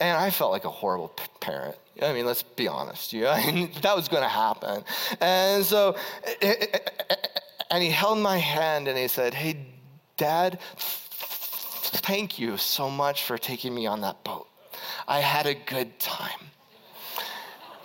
and 0.00 0.16
I 0.16 0.30
felt 0.30 0.52
like 0.52 0.64
a 0.64 0.70
horrible 0.70 1.08
parent. 1.40 1.76
I 2.00 2.12
mean, 2.12 2.26
let's 2.26 2.42
be 2.42 2.68
honest. 2.68 3.12
You 3.12 3.22
know, 3.22 3.30
I 3.32 3.50
mean, 3.50 3.70
that 3.82 3.96
was 3.96 4.08
going 4.08 4.22
to 4.22 4.28
happen, 4.28 4.84
and 5.20 5.64
so, 5.64 5.96
and 7.70 7.82
he 7.82 7.90
held 7.90 8.18
my 8.18 8.38
hand 8.38 8.88
and 8.88 8.96
he 8.96 9.08
said, 9.08 9.34
"Hey, 9.34 9.66
Dad, 10.16 10.60
thank 10.78 12.38
you 12.38 12.56
so 12.56 12.88
much 12.88 13.24
for 13.24 13.36
taking 13.38 13.74
me 13.74 13.86
on 13.86 14.00
that 14.02 14.22
boat. 14.24 14.48
I 15.06 15.20
had 15.20 15.46
a 15.46 15.54
good 15.54 15.98
time." 15.98 16.50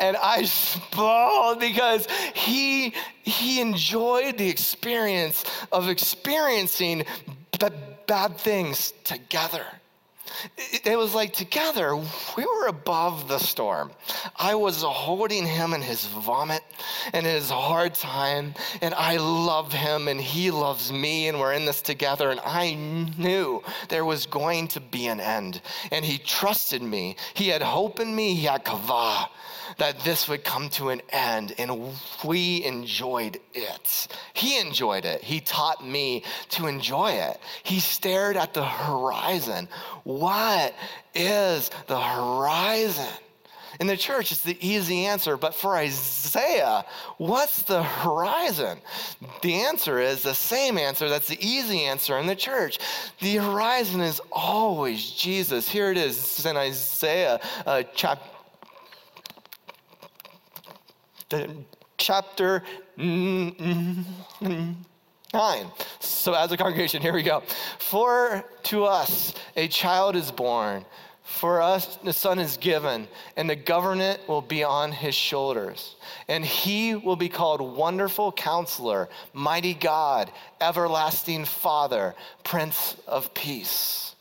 And 0.04 0.18
I 0.18 0.46
bawled 0.94 1.60
because 1.60 2.08
he 2.34 2.94
he 3.24 3.62
enjoyed 3.62 4.38
the 4.38 4.50
experience 4.50 5.46
of 5.72 5.88
experiencing 5.88 7.06
bad 8.06 8.38
things 8.38 8.94
together. 9.06 9.66
It 10.58 10.98
was 10.98 11.14
like 11.14 11.32
together, 11.32 11.96
we 11.96 12.44
were 12.44 12.68
above 12.68 13.28
the 13.28 13.38
storm. 13.38 13.92
I 14.36 14.56
was 14.56 14.82
holding 14.82 15.46
him 15.46 15.74
in 15.74 15.82
his 15.82 16.06
vomit 16.06 16.64
and 17.14 17.26
his 17.26 17.50
hard 17.50 17.94
time, 17.94 18.54
and 18.82 18.94
I 18.96 19.18
love 19.18 19.72
him 19.72 20.08
and 20.08 20.20
he 20.20 20.52
loves 20.52 20.92
me, 20.92 21.28
and 21.28 21.40
we're 21.40 21.54
in 21.54 21.66
this 21.66 21.82
together. 21.82 22.32
And 22.32 22.42
I 22.44 22.74
knew 23.18 23.64
there 23.90 24.06
was 24.06 24.26
going 24.26 24.68
to 24.70 24.82
be 24.82 25.08
an 25.08 25.20
end. 25.20 25.62
And 25.92 26.04
he 26.04 26.18
trusted 26.18 26.82
me. 26.82 27.16
He 27.36 27.48
had 27.48 27.62
hope 27.62 28.00
in 28.00 28.14
me, 28.14 28.34
he 28.34 28.48
had 28.48 28.66
kavah 28.66 29.30
that 29.78 30.00
this 30.02 30.28
would 30.28 30.44
come 30.44 30.70
to 30.70 30.90
an 30.90 31.02
end, 31.10 31.54
and 31.58 31.94
we 32.24 32.64
enjoyed 32.64 33.40
it. 33.54 34.08
He 34.34 34.60
enjoyed 34.60 35.06
it. 35.06 35.22
He 35.22 35.40
taught 35.40 35.86
me 35.86 36.24
to 36.50 36.68
enjoy 36.68 37.12
it. 37.12 37.40
He 37.64 37.80
stared 37.80 38.38
at 38.38 38.54
the 38.54 38.66
horizon. 38.66 39.68
What 40.04 40.74
is 41.14 41.70
the 41.88 42.00
horizon? 42.00 43.14
In 43.80 43.88
the 43.88 43.98
church, 43.98 44.32
it's 44.32 44.44
the 44.44 44.58
easy 44.66 45.06
answer, 45.08 45.36
but 45.36 45.56
for 45.56 45.76
Isaiah, 45.76 46.86
what's 47.18 47.64
the 47.64 47.82
horizon? 47.82 48.78
The 49.42 49.56
answer 49.56 50.00
is 50.00 50.22
the 50.22 50.36
same 50.36 50.78
answer. 50.78 51.10
That's 51.10 51.28
the 51.28 51.44
easy 51.44 51.82
answer 51.82 52.20
in 52.20 52.28
the 52.28 52.36
church. 52.36 52.78
The 53.20 53.38
horizon 53.38 54.02
is 54.02 54.22
always 54.32 55.10
Jesus. 55.10 55.68
Here 55.68 55.90
it 55.90 55.98
is 55.98 56.46
in 56.46 56.56
Isaiah 56.56 57.40
uh, 57.66 57.84
chapter 57.96 58.33
chapter 61.98 62.64
9. 62.98 64.76
So, 66.00 66.34
as 66.34 66.52
a 66.52 66.58
congregation, 66.58 67.02
here 67.02 67.14
we 67.14 67.24
go. 67.24 67.44
For 67.80 68.44
to 68.64 68.86
us 68.86 69.34
a 69.56 69.68
child 69.68 70.16
is 70.16 70.32
born, 70.32 70.86
for 71.24 71.62
us 71.62 71.98
the 72.04 72.14
son 72.14 72.38
is 72.38 72.58
given, 72.58 73.08
and 73.38 73.50
the 73.50 73.56
government 73.56 74.20
will 74.28 74.42
be 74.42 74.64
on 74.64 74.92
his 74.92 75.16
shoulders. 75.16 75.96
And 76.28 76.46
he 76.46 76.96
will 76.96 77.16
be 77.16 77.30
called 77.30 77.62
Wonderful 77.62 78.32
Counselor, 78.34 79.10
Mighty 79.34 79.74
God, 79.74 80.32
Everlasting 80.62 81.46
Father, 81.46 82.14
Prince 82.44 82.98
of 83.08 83.34
Peace. 83.34 84.16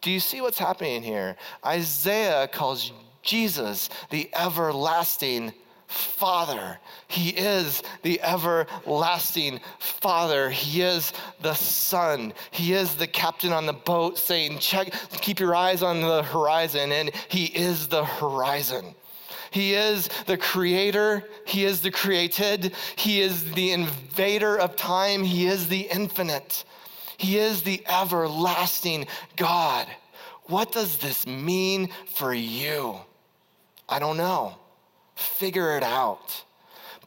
Do 0.00 0.10
you 0.10 0.20
see 0.20 0.40
what's 0.40 0.58
happening 0.58 1.02
here? 1.02 1.36
Isaiah 1.64 2.48
calls 2.48 2.92
Jesus 3.22 3.90
the 4.10 4.30
everlasting 4.34 5.52
Father. 5.90 6.78
He 7.08 7.30
is 7.30 7.82
the 8.02 8.20
everlasting 8.22 9.60
Father. 9.78 10.48
He 10.48 10.82
is 10.82 11.12
the 11.42 11.54
Son. 11.54 12.32
He 12.52 12.72
is 12.72 12.94
the 12.94 13.06
captain 13.06 13.52
on 13.52 13.66
the 13.66 13.72
boat 13.72 14.16
saying, 14.16 14.60
Check, 14.60 14.92
keep 15.10 15.40
your 15.40 15.54
eyes 15.54 15.82
on 15.82 16.00
the 16.00 16.22
horizon. 16.22 16.92
And 16.92 17.10
He 17.28 17.46
is 17.46 17.88
the 17.88 18.04
horizon. 18.04 18.94
He 19.50 19.74
is 19.74 20.08
the 20.26 20.36
creator. 20.36 21.24
He 21.44 21.64
is 21.64 21.82
the 21.82 21.90
created. 21.90 22.72
He 22.94 23.20
is 23.20 23.50
the 23.52 23.72
invader 23.72 24.56
of 24.56 24.76
time. 24.76 25.24
He 25.24 25.46
is 25.46 25.66
the 25.66 25.88
infinite. 25.92 26.64
He 27.16 27.36
is 27.38 27.62
the 27.62 27.84
everlasting 27.88 29.08
God. 29.36 29.88
What 30.44 30.70
does 30.70 30.98
this 30.98 31.26
mean 31.26 31.90
for 32.06 32.32
you? 32.32 33.00
I 33.88 33.98
don't 33.98 34.16
know 34.16 34.59
figure 35.20 35.76
it 35.76 35.82
out. 35.82 36.44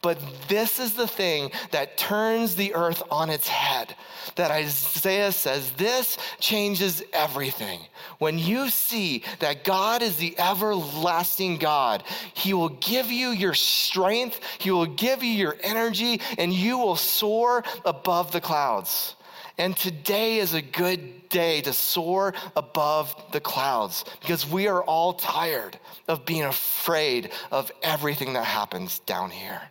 But 0.04 0.18
this 0.48 0.78
is 0.78 0.92
the 0.92 1.06
thing 1.06 1.50
that 1.70 1.96
turns 1.96 2.54
the 2.54 2.74
earth 2.74 3.02
on 3.10 3.30
its 3.30 3.48
head. 3.48 3.96
That 4.34 4.50
Isaiah 4.50 5.32
says, 5.32 5.72
this 5.78 6.18
changes 6.40 7.02
everything. 7.14 7.80
When 8.18 8.38
you 8.38 8.68
see 8.68 9.22
that 9.38 9.64
God 9.64 10.02
is 10.02 10.16
the 10.16 10.38
everlasting 10.38 11.56
God, 11.56 12.04
He 12.34 12.52
will 12.52 12.68
give 12.68 13.10
you 13.10 13.30
your 13.30 13.54
strength, 13.54 14.40
He 14.58 14.70
will 14.70 14.84
give 14.84 15.22
you 15.22 15.32
your 15.32 15.56
energy, 15.62 16.20
and 16.36 16.52
you 16.52 16.76
will 16.76 16.96
soar 16.96 17.64
above 17.86 18.30
the 18.30 18.42
clouds. 18.42 19.16
And 19.56 19.76
today 19.76 20.38
is 20.38 20.54
a 20.54 20.62
good 20.62 21.28
day 21.28 21.60
to 21.60 21.72
soar 21.72 22.34
above 22.56 23.14
the 23.32 23.40
clouds 23.40 24.04
because 24.20 24.48
we 24.48 24.66
are 24.66 24.82
all 24.82 25.12
tired 25.12 25.78
of 26.08 26.26
being 26.26 26.44
afraid 26.44 27.30
of 27.52 27.70
everything 27.82 28.32
that 28.32 28.44
happens 28.44 28.98
down 29.00 29.30
here. 29.30 29.62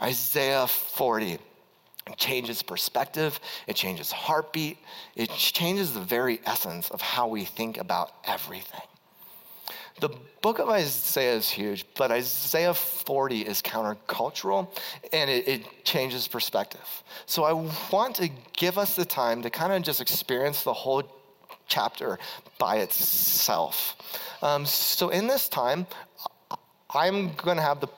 Isaiah 0.00 0.66
40 0.66 1.38
changes 2.16 2.62
perspective, 2.62 3.40
it 3.66 3.74
changes 3.74 4.12
heartbeat, 4.12 4.78
it 5.16 5.30
changes 5.30 5.92
the 5.92 6.00
very 6.00 6.40
essence 6.44 6.90
of 6.90 7.00
how 7.00 7.26
we 7.26 7.44
think 7.44 7.78
about 7.78 8.12
everything. 8.24 8.82
The 10.00 10.10
book 10.42 10.58
of 10.58 10.68
Isaiah 10.68 11.34
is 11.34 11.48
huge, 11.48 11.86
but 11.96 12.10
Isaiah 12.10 12.74
40 12.74 13.42
is 13.42 13.62
countercultural 13.62 14.68
and 15.12 15.30
it, 15.30 15.48
it, 15.48 15.84
changes 15.84 16.26
perspective. 16.26 17.02
So 17.26 17.44
I 17.44 17.52
want 17.92 18.16
to 18.16 18.28
give 18.54 18.76
us 18.76 18.96
the 18.96 19.04
time 19.04 19.42
to 19.42 19.50
kind 19.50 19.72
of 19.72 19.82
just 19.82 20.00
experience 20.00 20.64
the 20.64 20.72
whole 20.72 21.04
chapter 21.68 22.18
by 22.58 22.78
itself. 22.78 23.96
Um, 24.42 24.66
so 24.66 25.10
in 25.10 25.28
this 25.28 25.48
time, 25.48 25.86
I'm 26.90 27.32
going 27.34 27.56
to 27.56 27.62
have 27.62 27.80
the 27.80 27.88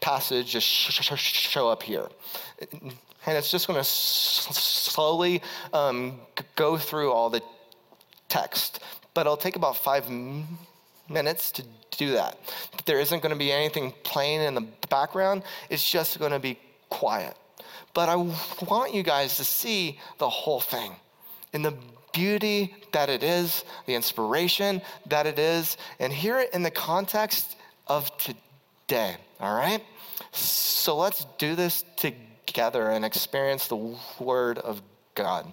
passage 0.00 0.52
just 0.52 0.66
show 0.66 1.68
up 1.68 1.82
here. 1.82 2.08
And 3.26 3.36
it's 3.36 3.50
just 3.50 3.66
going 3.66 3.78
to 3.78 3.84
slowly 3.84 5.42
um, 5.72 6.18
go 6.56 6.78
through 6.78 7.12
all 7.12 7.28
the 7.28 7.42
text, 8.28 8.80
but 9.14 9.22
it'll 9.22 9.36
take 9.36 9.56
about 9.56 9.76
five 9.76 10.08
minutes 10.08 10.48
to 11.08 11.64
do 11.96 12.12
that. 12.12 12.38
But 12.72 12.86
There 12.86 13.00
isn't 13.00 13.22
going 13.22 13.32
to 13.32 13.38
be 13.38 13.52
anything 13.52 13.92
playing 14.02 14.42
in 14.42 14.54
the 14.54 14.66
background, 14.88 15.42
it's 15.70 15.88
just 15.88 16.18
going 16.18 16.32
to 16.32 16.38
be 16.38 16.58
quiet. 16.88 17.36
But 17.94 18.08
I 18.08 18.16
want 18.16 18.94
you 18.94 19.02
guys 19.02 19.36
to 19.36 19.44
see 19.44 19.98
the 20.18 20.28
whole 20.28 20.60
thing 20.60 20.92
in 21.52 21.62
the 21.62 21.74
beauty 22.12 22.74
that 22.92 23.08
it 23.08 23.22
is, 23.22 23.64
the 23.86 23.94
inspiration 23.94 24.82
that 25.06 25.26
it 25.26 25.38
is, 25.38 25.76
and 25.98 26.12
hear 26.12 26.38
it 26.38 26.50
in 26.52 26.62
the 26.62 26.70
context 26.70 27.56
of 27.86 28.10
today, 28.18 29.16
all 29.40 29.54
right? 29.54 29.82
So 30.32 30.96
let's 30.96 31.26
do 31.38 31.54
this 31.54 31.84
together 31.96 32.90
and 32.90 33.04
experience 33.04 33.68
the 33.68 33.96
Word 34.18 34.58
of 34.58 34.82
God. 35.14 35.52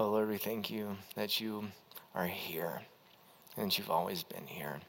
Oh, 0.00 0.08
Lord, 0.08 0.30
we 0.30 0.38
thank 0.38 0.70
you 0.70 0.96
that 1.14 1.42
you 1.42 1.62
are 2.14 2.24
here 2.26 2.80
and 3.58 3.76
you've 3.76 3.90
always 3.90 4.22
been 4.22 4.46
here, 4.46 4.80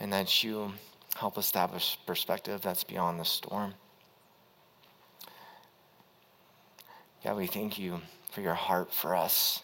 and 0.00 0.10
that 0.10 0.42
you 0.42 0.72
help 1.14 1.36
establish 1.36 1.98
perspective 2.06 2.62
that's 2.62 2.82
beyond 2.82 3.20
the 3.20 3.26
storm. 3.26 3.74
God, 7.22 7.36
we 7.36 7.46
thank 7.46 7.78
you 7.78 8.00
for 8.30 8.40
your 8.40 8.54
heart 8.54 8.90
for 8.90 9.14
us. 9.14 9.62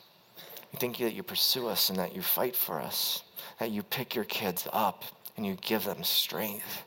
We 0.70 0.78
thank 0.78 1.00
you 1.00 1.07
that 1.07 1.14
you 1.14 1.22
pursue 1.22 1.68
us 1.68 1.88
and 1.88 1.98
that 1.98 2.14
you 2.14 2.20
fight 2.20 2.55
for 2.55 2.78
us, 2.78 3.22
that 3.59 3.70
you 3.70 3.82
pick 3.82 4.14
your 4.14 4.26
kids 4.26 4.68
up 4.70 5.03
and 5.38 5.46
you 5.46 5.57
give 5.62 5.84
them 5.84 6.05
strength. 6.05 6.82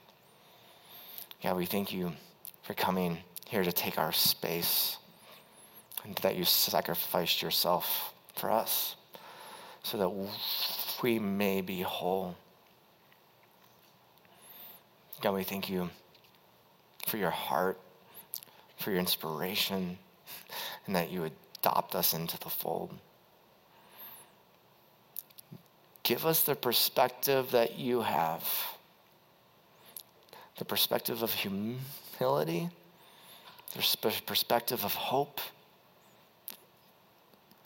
God, 1.41 1.57
we 1.57 1.65
thank 1.65 1.91
you 1.91 2.11
for 2.61 2.75
coming 2.75 3.17
here 3.47 3.63
to 3.63 3.71
take 3.71 3.97
our 3.97 4.11
space 4.11 4.97
and 6.05 6.15
that 6.17 6.35
you 6.35 6.45
sacrificed 6.45 7.41
yourself 7.41 8.13
for 8.35 8.51
us 8.51 8.95
so 9.83 9.97
that 9.97 10.09
we 11.01 11.19
may 11.19 11.61
be 11.61 11.81
whole. 11.81 12.35
God, 15.21 15.33
we 15.33 15.43
thank 15.43 15.69
you 15.69 15.89
for 17.07 17.17
your 17.17 17.31
heart, 17.31 17.79
for 18.77 18.91
your 18.91 18.99
inspiration, 18.99 19.97
and 20.85 20.95
that 20.95 21.11
you 21.11 21.29
adopt 21.59 21.95
us 21.95 22.13
into 22.13 22.39
the 22.39 22.49
fold. 22.49 22.91
Give 26.03 26.25
us 26.25 26.43
the 26.43 26.55
perspective 26.55 27.51
that 27.51 27.77
you 27.79 28.01
have 28.01 28.47
the 30.57 30.65
perspective 30.65 31.21
of 31.21 31.33
humility, 31.33 32.69
the 33.73 34.21
perspective 34.25 34.85
of 34.85 34.93
hope. 34.93 35.41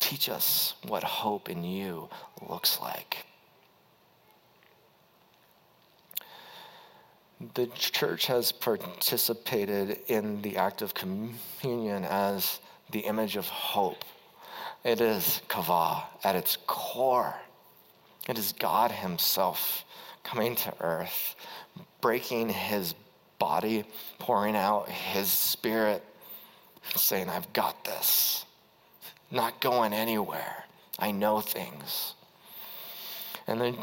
Teach 0.10 0.28
us 0.28 0.74
what 0.88 1.04
hope 1.04 1.52
in 1.52 1.64
you 1.64 2.10
looks 2.50 2.80
like. 2.82 3.28
The 7.54 7.68
church 7.76 8.26
has 8.26 8.52
participated 8.52 10.00
in 10.08 10.42
the 10.42 10.58
act 10.58 10.82
of 10.82 10.96
communion 10.96 12.06
as 12.06 12.60
the 12.90 13.02
image 13.02 13.36
of 13.36 13.46
hope. 13.50 14.04
It 14.84 15.00
is 15.00 15.44
kavah 15.48 16.02
at 16.24 16.36
its 16.36 16.58
core. 16.66 17.36
It 18.28 18.40
is 18.40 18.54
God 18.54 18.90
Himself 18.90 19.86
coming 20.24 20.56
to 20.56 20.74
earth, 20.82 21.36
breaking 22.02 22.50
His 22.50 22.96
body, 23.38 23.84
pouring 24.18 24.56
out 24.56 24.90
His 24.90 25.30
Spirit, 25.30 26.04
saying, 26.96 27.30
I've 27.30 27.54
got 27.54 27.86
this. 27.86 28.46
Not 29.32 29.60
going 29.62 29.94
anywhere. 29.94 30.66
I 30.98 31.12
know 31.12 31.40
things. 31.40 32.16
And 33.48 33.62
the 33.62 33.76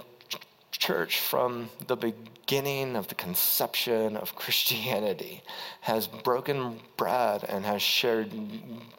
church 0.72 1.20
from 1.20 1.68
the 1.86 1.96
beginning 1.96 2.96
of 2.96 3.08
the 3.08 3.14
conception 3.14 4.16
of 4.16 4.36
Christianity 4.36 5.42
has 5.80 6.06
broken 6.06 6.78
bread 6.96 7.44
and 7.48 7.64
has 7.64 7.82
shared 7.82 8.32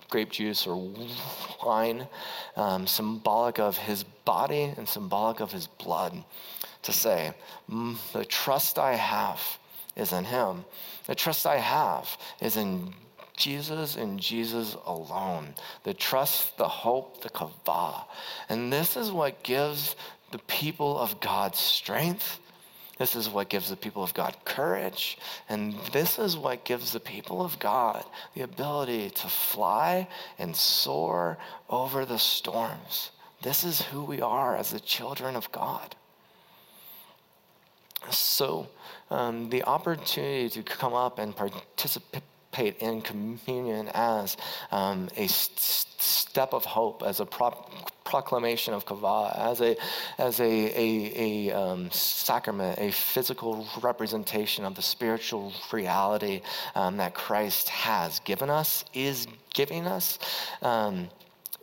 grape 0.10 0.32
juice 0.32 0.66
or 0.66 0.92
wine, 1.64 2.08
um, 2.56 2.88
symbolic 2.88 3.60
of 3.60 3.78
his 3.78 4.04
body 4.04 4.74
and 4.78 4.88
symbolic 4.88 5.40
of 5.40 5.52
his 5.52 5.68
blood, 5.68 6.24
to 6.82 6.92
say, 6.92 7.34
The 7.68 8.26
trust 8.26 8.80
I 8.80 8.96
have 8.96 9.42
is 9.96 10.14
in 10.14 10.24
him. 10.24 10.66
The 11.06 11.16
trust 11.16 11.46
I 11.46 11.58
have 11.58 12.18
is 12.42 12.58
in 12.58 12.94
Jesus 13.38 13.96
and 13.96 14.20
Jesus 14.20 14.76
alone. 14.86 15.54
The 15.84 15.94
trust, 15.94 16.58
the 16.58 16.68
hope, 16.68 17.22
the 17.22 17.30
kavah. 17.30 18.04
And 18.50 18.74
this 18.74 18.98
is 18.98 19.12
what 19.12 19.44
gives 19.44 19.96
the 20.32 20.40
people 20.40 21.00
of 21.00 21.20
God 21.20 21.56
strength. 21.56 22.40
This 22.98 23.16
is 23.16 23.30
what 23.30 23.50
gives 23.50 23.70
the 23.70 23.78
people 23.78 24.04
of 24.04 24.14
God 24.14 24.36
courage. 24.44 25.18
And 25.48 25.76
this 25.94 26.18
is 26.18 26.36
what 26.36 26.66
gives 26.66 26.92
the 26.92 27.00
people 27.00 27.42
of 27.42 27.60
God 27.60 28.04
the 28.34 28.42
ability 28.42 29.12
to 29.12 29.28
fly 29.28 30.08
and 30.40 30.56
soar 30.56 31.38
over 31.70 32.06
the 32.06 32.20
storms. 32.20 33.12
This 33.44 33.64
is 33.64 33.82
who 33.84 34.04
we 34.04 34.20
are 34.20 34.58
as 34.58 34.72
the 34.72 34.80
children 34.80 35.36
of 35.36 35.52
God. 35.52 35.96
So, 38.10 38.68
um, 39.10 39.50
the 39.50 39.64
opportunity 39.64 40.50
to 40.50 40.64
come 40.64 40.94
up 40.94 41.20
and 41.20 41.36
participate 41.36 42.24
in 42.58 43.02
communion 43.02 43.90
as 43.94 44.38
um, 44.72 45.08
a 45.16 45.28
st- 45.28 46.02
step 46.02 46.54
of 46.54 46.66
hope, 46.66 47.04
as 47.04 47.20
a 47.20 47.26
pro- 47.26 47.66
proclamation 48.04 48.74
of 48.74 48.86
kavah, 48.86 49.38
as 49.38 49.62
a 49.62 49.76
as 50.18 50.40
a 50.40 50.44
a, 50.44 51.50
a 51.50 51.56
um, 51.60 51.92
sacrament, 51.92 52.80
a 52.80 52.92
physical 52.92 53.68
representation 53.82 54.66
of 54.66 54.76
the 54.76 54.82
spiritual 54.82 55.54
reality 55.72 56.42
um, 56.76 56.98
that 56.98 57.14
Christ 57.14 57.70
has 57.70 58.20
given 58.22 58.50
us, 58.50 58.86
is 58.94 59.28
giving 59.54 59.86
us. 59.88 60.20
Um, 60.62 61.10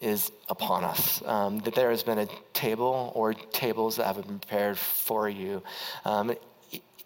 is 0.00 0.32
upon 0.50 0.84
us. 0.84 1.22
Um, 1.24 1.60
that 1.60 1.74
there 1.74 1.90
has 1.90 2.02
been 2.02 2.18
a 2.18 2.28
table 2.52 3.10
or 3.14 3.32
tables 3.32 3.96
that 3.96 4.06
have 4.06 4.16
been 4.16 4.38
prepared 4.38 4.76
for 4.76 5.28
you. 5.28 5.62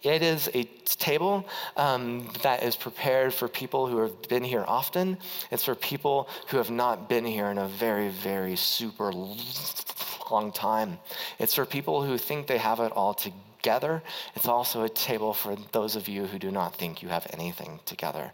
It 0.01 0.23
is 0.23 0.49
a 0.53 0.63
table 0.85 1.45
um, 1.75 2.29
that 2.41 2.63
is 2.63 2.75
prepared 2.75 3.33
for 3.33 3.49
people 3.49 3.87
who 3.87 3.97
have 3.97 4.21
been 4.29 4.43
here 4.43 4.63
often. 4.65 5.17
It's 5.51 5.65
for 5.65 5.75
people 5.75 6.29
who 6.47 6.57
have 6.57 6.71
not 6.71 7.09
been 7.09 7.25
here 7.25 7.47
in 7.47 7.57
a 7.57 7.67
very, 7.67 8.07
very 8.07 8.55
super 8.55 9.11
long 10.31 10.51
time. 10.53 10.99
It's 11.37 11.53
for 11.53 11.65
people 11.65 12.01
who 12.01 12.17
think 12.17 12.47
they 12.47 12.57
have 12.59 12.79
it 12.79 12.93
all 12.93 13.13
together. 13.13 14.01
It's 14.35 14.47
also 14.47 14.83
a 14.83 14.89
table 14.89 15.33
for 15.33 15.57
those 15.73 15.97
of 15.97 16.07
you 16.07 16.25
who 16.25 16.39
do 16.39 16.49
not 16.49 16.75
think 16.75 17.01
you 17.01 17.09
have 17.09 17.27
anything 17.33 17.81
together. 17.85 18.31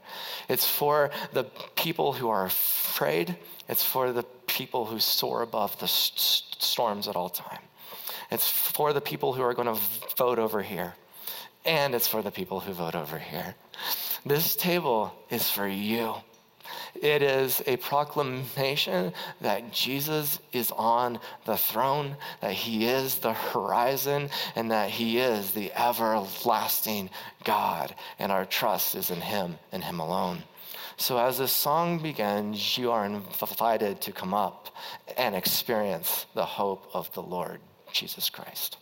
It's 0.48 0.70
for 0.70 1.10
the 1.34 1.46
people 1.76 2.14
who 2.14 2.30
are 2.30 2.46
afraid. 2.46 3.36
It's 3.68 3.84
for 3.84 4.12
the 4.12 4.24
people 4.46 4.86
who 4.86 5.00
soar 5.00 5.42
above 5.42 5.80
the 5.80 5.88
storms 5.88 7.08
at 7.08 7.16
all 7.16 7.30
time. 7.30 7.62
It's 8.30 8.48
for 8.48 8.94
the 8.94 9.02
people 9.02 9.34
who 9.34 9.42
are 9.42 9.56
going 9.56 9.68
to 9.68 9.82
vote 10.16 10.38
over 10.38 10.62
here 10.62 10.94
and 11.66 11.96
it's 11.96 12.08
for 12.08 12.22
the 12.22 12.32
people 12.32 12.60
who 12.60 12.74
vote 12.74 12.96
over 12.96 13.18
here. 13.18 13.56
This 14.26 14.56
table 14.56 15.14
is 15.30 15.50
for 15.50 15.68
you. 15.68 16.16
It 16.96 17.22
is 17.22 17.62
a 17.68 17.78
proclamation 17.78 19.14
that 19.42 19.72
Jesus 19.72 20.40
is 20.54 20.72
on 20.72 21.20
the 21.46 21.58
throne, 21.58 22.16
that 22.42 22.54
he 22.54 22.88
is 22.88 23.20
the 23.20 23.34
horizon, 23.34 24.30
and 24.56 24.72
that 24.72 24.90
he 24.90 25.20
is 25.20 25.52
the 25.52 25.72
everlasting 25.74 27.10
God, 27.44 27.94
and 28.18 28.32
our 28.32 28.46
trust 28.46 28.96
is 28.96 29.10
in 29.10 29.22
him 29.22 29.58
and 29.72 29.84
him 29.84 30.00
alone. 30.00 30.44
So, 30.98 31.18
as 31.18 31.38
this 31.38 31.52
song 31.52 32.00
begins, 32.00 32.78
you 32.78 32.92
are 32.92 33.06
invited 33.06 34.00
to 34.02 34.14
come 34.14 34.34
up 34.34 34.70
and 35.18 35.36
experience 35.36 36.26
the 36.34 36.46
hope 36.46 36.90
of 36.94 37.14
the 37.14 37.22
Lord 37.22 37.60
Jesus 37.92 38.30
Christ. 38.30 38.78